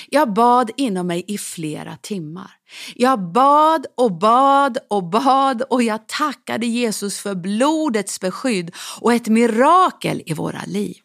Jag 0.08 0.32
bad 0.32 0.70
inom 0.76 1.06
mig 1.06 1.24
i 1.26 1.38
flera 1.38 1.96
timmar. 1.96 2.50
Jag 2.94 3.32
bad 3.32 3.86
och 3.96 4.18
bad 4.18 4.78
och 4.90 5.04
bad 5.04 5.62
och 5.62 5.82
jag 5.82 6.08
tackade 6.08 6.66
Jesus 6.66 7.20
för 7.20 7.34
blodets 7.34 8.20
beskydd 8.20 8.74
och 9.00 9.12
ett 9.12 9.28
mirakel 9.28 10.22
i 10.26 10.34
våra 10.34 10.62
liv. 10.66 10.96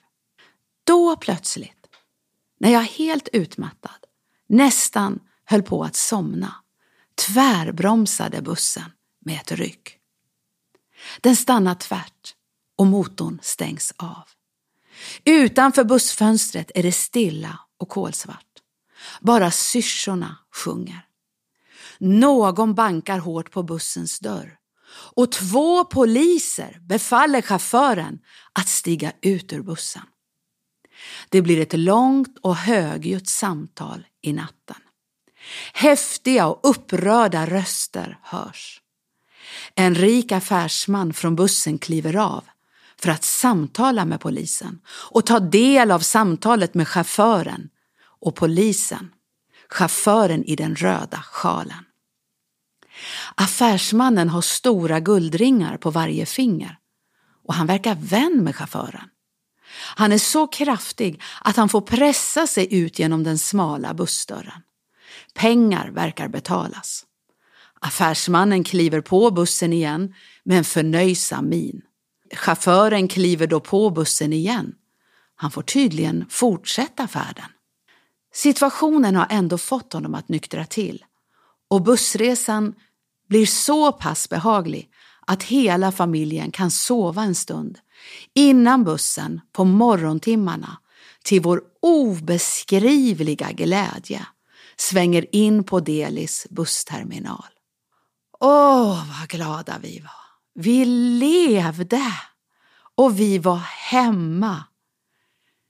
Då 0.83 1.15
plötsligt, 1.15 1.87
när 2.59 2.69
jag 2.69 2.81
helt 2.81 3.27
utmattad, 3.33 4.05
nästan 4.47 5.19
höll 5.45 5.63
på 5.63 5.83
att 5.83 5.95
somna, 5.95 6.55
tvärbromsade 7.15 8.41
bussen 8.41 8.91
med 9.25 9.35
ett 9.35 9.51
ryck. 9.51 9.97
Den 11.21 11.35
stannar 11.35 11.75
tvärt 11.75 12.35
och 12.77 12.87
motorn 12.87 13.39
stängs 13.41 13.93
av. 13.97 14.23
Utanför 15.25 15.83
bussfönstret 15.83 16.71
är 16.75 16.83
det 16.83 16.91
stilla 16.91 17.59
och 17.77 17.89
kolsvart. 17.89 18.45
Bara 19.21 19.51
syrsorna 19.51 20.37
sjunger. 20.55 21.05
Någon 21.97 22.75
bankar 22.75 23.19
hårt 23.19 23.51
på 23.51 23.63
bussens 23.63 24.19
dörr 24.19 24.57
och 25.15 25.31
två 25.31 25.85
poliser 25.85 26.79
befaller 26.81 27.41
chauffören 27.41 28.19
att 28.53 28.67
stiga 28.67 29.13
ut 29.21 29.53
ur 29.53 29.61
bussen. 29.61 30.03
Det 31.29 31.41
blir 31.41 31.59
ett 31.59 31.73
långt 31.73 32.37
och 32.41 32.55
högljutt 32.55 33.27
samtal 33.27 34.07
i 34.21 34.33
natten. 34.33 34.75
Häftiga 35.73 36.47
och 36.47 36.59
upprörda 36.63 37.45
röster 37.45 38.19
hörs. 38.21 38.81
En 39.75 39.95
rik 39.95 40.31
affärsman 40.31 41.13
från 41.13 41.35
bussen 41.35 41.77
kliver 41.77 42.15
av 42.15 42.43
för 42.97 43.11
att 43.11 43.23
samtala 43.23 44.05
med 44.05 44.19
polisen 44.19 44.79
och 44.87 45.25
ta 45.25 45.39
del 45.39 45.91
av 45.91 45.99
samtalet 45.99 46.73
med 46.73 46.87
chauffören 46.87 47.69
och 48.03 48.35
polisen, 48.35 49.11
chauffören 49.69 50.43
i 50.43 50.55
den 50.55 50.75
röda 50.75 51.17
sjalen. 51.17 51.85
Affärsmannen 53.35 54.29
har 54.29 54.41
stora 54.41 54.99
guldringar 54.99 55.77
på 55.77 55.89
varje 55.89 56.25
finger 56.25 56.77
och 57.43 57.53
han 57.53 57.67
verkar 57.67 57.95
vän 57.95 58.43
med 58.43 58.55
chauffören. 58.55 59.10
Han 59.73 60.11
är 60.11 60.17
så 60.17 60.47
kraftig 60.47 61.21
att 61.41 61.55
han 61.55 61.69
får 61.69 61.81
pressa 61.81 62.47
sig 62.47 62.75
ut 62.75 62.99
genom 62.99 63.23
den 63.23 63.37
smala 63.37 63.93
bussdörren. 63.93 64.61
Pengar 65.33 65.89
verkar 65.89 66.27
betalas. 66.27 67.05
Affärsmannen 67.79 68.63
kliver 68.63 69.01
på 69.01 69.31
bussen 69.31 69.73
igen 69.73 70.13
med 70.43 70.57
en 70.57 70.63
förnöjsam 70.63 71.49
min. 71.49 71.81
Chauffören 72.33 73.07
kliver 73.07 73.47
då 73.47 73.59
på 73.59 73.89
bussen 73.89 74.33
igen. 74.33 74.75
Han 75.35 75.51
får 75.51 75.61
tydligen 75.61 76.25
fortsätta 76.29 77.07
färden. 77.07 77.45
Situationen 78.33 79.15
har 79.15 79.27
ändå 79.29 79.57
fått 79.57 79.93
honom 79.93 80.15
att 80.15 80.29
nyktra 80.29 80.65
till 80.65 81.05
och 81.69 81.81
bussresan 81.81 82.73
blir 83.29 83.45
så 83.45 83.91
pass 83.91 84.29
behaglig 84.29 84.89
att 85.27 85.43
hela 85.43 85.91
familjen 85.91 86.51
kan 86.51 86.71
sova 86.71 87.23
en 87.23 87.35
stund 87.35 87.79
innan 88.33 88.83
bussen 88.83 89.41
på 89.51 89.65
morgontimmarna 89.65 90.77
till 91.23 91.41
vår 91.41 91.61
obeskrivliga 91.81 93.51
glädje 93.51 94.25
svänger 94.77 95.35
in 95.35 95.63
på 95.63 95.79
Delis 95.79 96.47
bussterminal. 96.49 97.45
Åh, 98.39 99.19
vad 99.19 99.29
glada 99.29 99.79
vi 99.81 99.99
var! 99.99 100.11
Vi 100.53 100.85
levde 100.85 102.13
och 102.95 103.19
vi 103.19 103.37
var 103.37 103.61
hemma. 103.89 104.63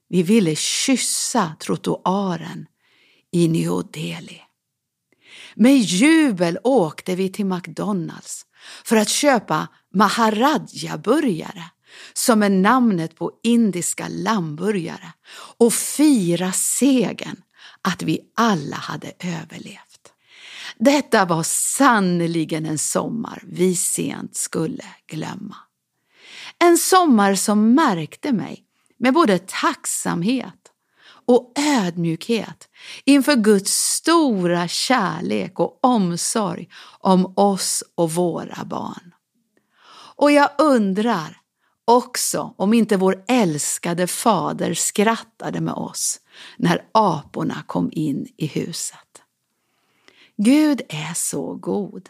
Vi 0.09 0.23
ville 0.23 0.55
kyssa 0.55 1.55
trottoaren 1.59 2.65
i 3.31 3.47
New 3.47 3.91
Delhi. 3.91 4.41
Med 5.55 5.77
jubel 5.77 6.57
åkte 6.63 7.15
vi 7.15 7.29
till 7.29 7.45
McDonalds 7.45 8.45
för 8.85 8.95
att 8.95 9.09
köpa 9.09 9.67
Maharaja-burgare 9.93 11.63
som 12.13 12.43
är 12.43 12.49
namnet 12.49 13.15
på 13.15 13.31
indiska 13.43 14.07
lammburgare 14.09 15.13
och 15.57 15.73
fira 15.73 16.51
segern 16.51 17.41
att 17.81 18.03
vi 18.03 18.19
alla 18.35 18.75
hade 18.75 19.11
överlevt. 19.19 20.13
Detta 20.77 21.25
var 21.25 21.43
sannerligen 21.43 22.65
en 22.65 22.77
sommar 22.77 23.43
vi 23.47 23.75
sent 23.75 24.35
skulle 24.35 24.85
glömma. 25.07 25.55
En 26.59 26.77
sommar 26.77 27.35
som 27.35 27.73
märkte 27.73 28.31
mig 28.31 28.63
med 28.99 29.13
både 29.13 29.39
tacksamhet 29.39 30.55
och 31.25 31.53
ödmjukhet 31.55 32.69
inför 33.05 33.35
Guds 33.35 33.71
stora 33.71 34.67
kärlek 34.67 35.59
och 35.59 35.79
omsorg 35.83 36.69
om 36.99 37.33
oss 37.35 37.83
och 37.95 38.11
våra 38.11 38.65
barn. 38.65 39.13
Och 40.15 40.31
jag 40.31 40.49
undrar 40.57 41.40
också 41.91 42.53
om 42.57 42.73
inte 42.73 42.97
vår 42.97 43.23
älskade 43.27 44.07
fader 44.07 44.73
skrattade 44.73 45.61
med 45.61 45.73
oss 45.73 46.19
när 46.57 46.83
aporna 46.91 47.63
kom 47.67 47.89
in 47.91 48.27
i 48.37 48.47
huset. 48.47 49.21
Gud 50.37 50.81
är 50.89 51.13
så 51.13 51.53
god 51.55 52.09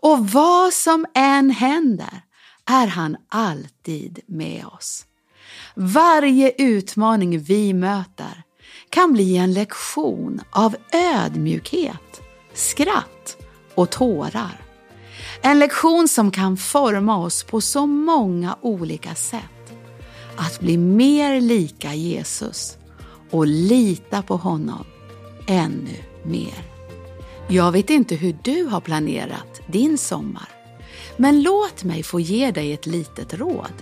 och 0.00 0.28
vad 0.30 0.72
som 0.72 1.06
än 1.14 1.50
händer 1.50 2.22
är 2.64 2.86
han 2.86 3.16
alltid 3.28 4.20
med 4.26 4.66
oss. 4.66 5.06
Varje 5.74 6.52
utmaning 6.58 7.38
vi 7.38 7.74
möter 7.74 8.42
kan 8.90 9.12
bli 9.12 9.36
en 9.36 9.52
lektion 9.52 10.40
av 10.50 10.76
ödmjukhet, 10.92 12.20
skratt 12.54 13.36
och 13.74 13.90
tårar. 13.90 14.71
En 15.40 15.58
lektion 15.58 16.08
som 16.08 16.30
kan 16.30 16.56
forma 16.56 17.16
oss 17.16 17.42
på 17.42 17.60
så 17.60 17.86
många 17.86 18.56
olika 18.60 19.14
sätt. 19.14 19.42
Att 20.36 20.60
bli 20.60 20.76
mer 20.76 21.40
lika 21.40 21.94
Jesus 21.94 22.78
och 23.30 23.46
lita 23.46 24.22
på 24.22 24.36
honom 24.36 24.84
ännu 25.46 25.96
mer. 26.24 26.64
Jag 27.48 27.72
vet 27.72 27.90
inte 27.90 28.14
hur 28.14 28.36
du 28.42 28.64
har 28.64 28.80
planerat 28.80 29.60
din 29.66 29.98
sommar, 29.98 30.48
men 31.16 31.42
låt 31.42 31.84
mig 31.84 32.02
få 32.02 32.20
ge 32.20 32.50
dig 32.50 32.72
ett 32.72 32.86
litet 32.86 33.34
råd. 33.34 33.72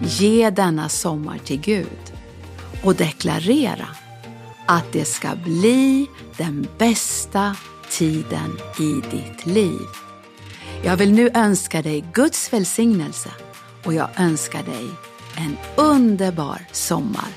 Ge 0.00 0.50
denna 0.50 0.88
sommar 0.88 1.38
till 1.44 1.60
Gud 1.60 2.12
och 2.84 2.94
deklarera 2.94 3.88
att 4.66 4.92
det 4.92 5.04
ska 5.04 5.28
bli 5.44 6.06
den 6.36 6.66
bästa 6.78 7.56
tiden 7.90 8.58
i 8.78 9.16
ditt 9.16 9.46
liv. 9.46 10.05
Jag 10.84 10.96
vill 10.96 11.12
nu 11.12 11.30
önska 11.34 11.82
dig 11.82 12.04
Guds 12.12 12.52
välsignelse 12.52 13.30
och 13.84 13.94
jag 13.94 14.08
önskar 14.16 14.62
dig 14.62 14.90
en 15.36 15.56
underbar 15.76 16.58
sommar. 16.72 17.28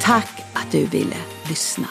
Tack 0.00 0.42
att 0.52 0.72
du 0.72 0.86
ville 0.86 1.16
lyssna. 1.48 1.88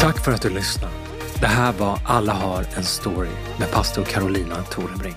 Tack 0.00 0.24
för 0.24 0.32
att 0.32 0.42
du 0.42 0.50
lyssnade. 0.50 0.92
Det 1.40 1.46
här 1.46 1.72
var 1.72 1.98
Alla 2.04 2.32
har 2.32 2.64
en 2.76 2.84
story 2.84 3.30
med 3.58 3.70
pastor 3.70 4.04
Carolina 4.04 4.62
Torebring. 4.62 5.16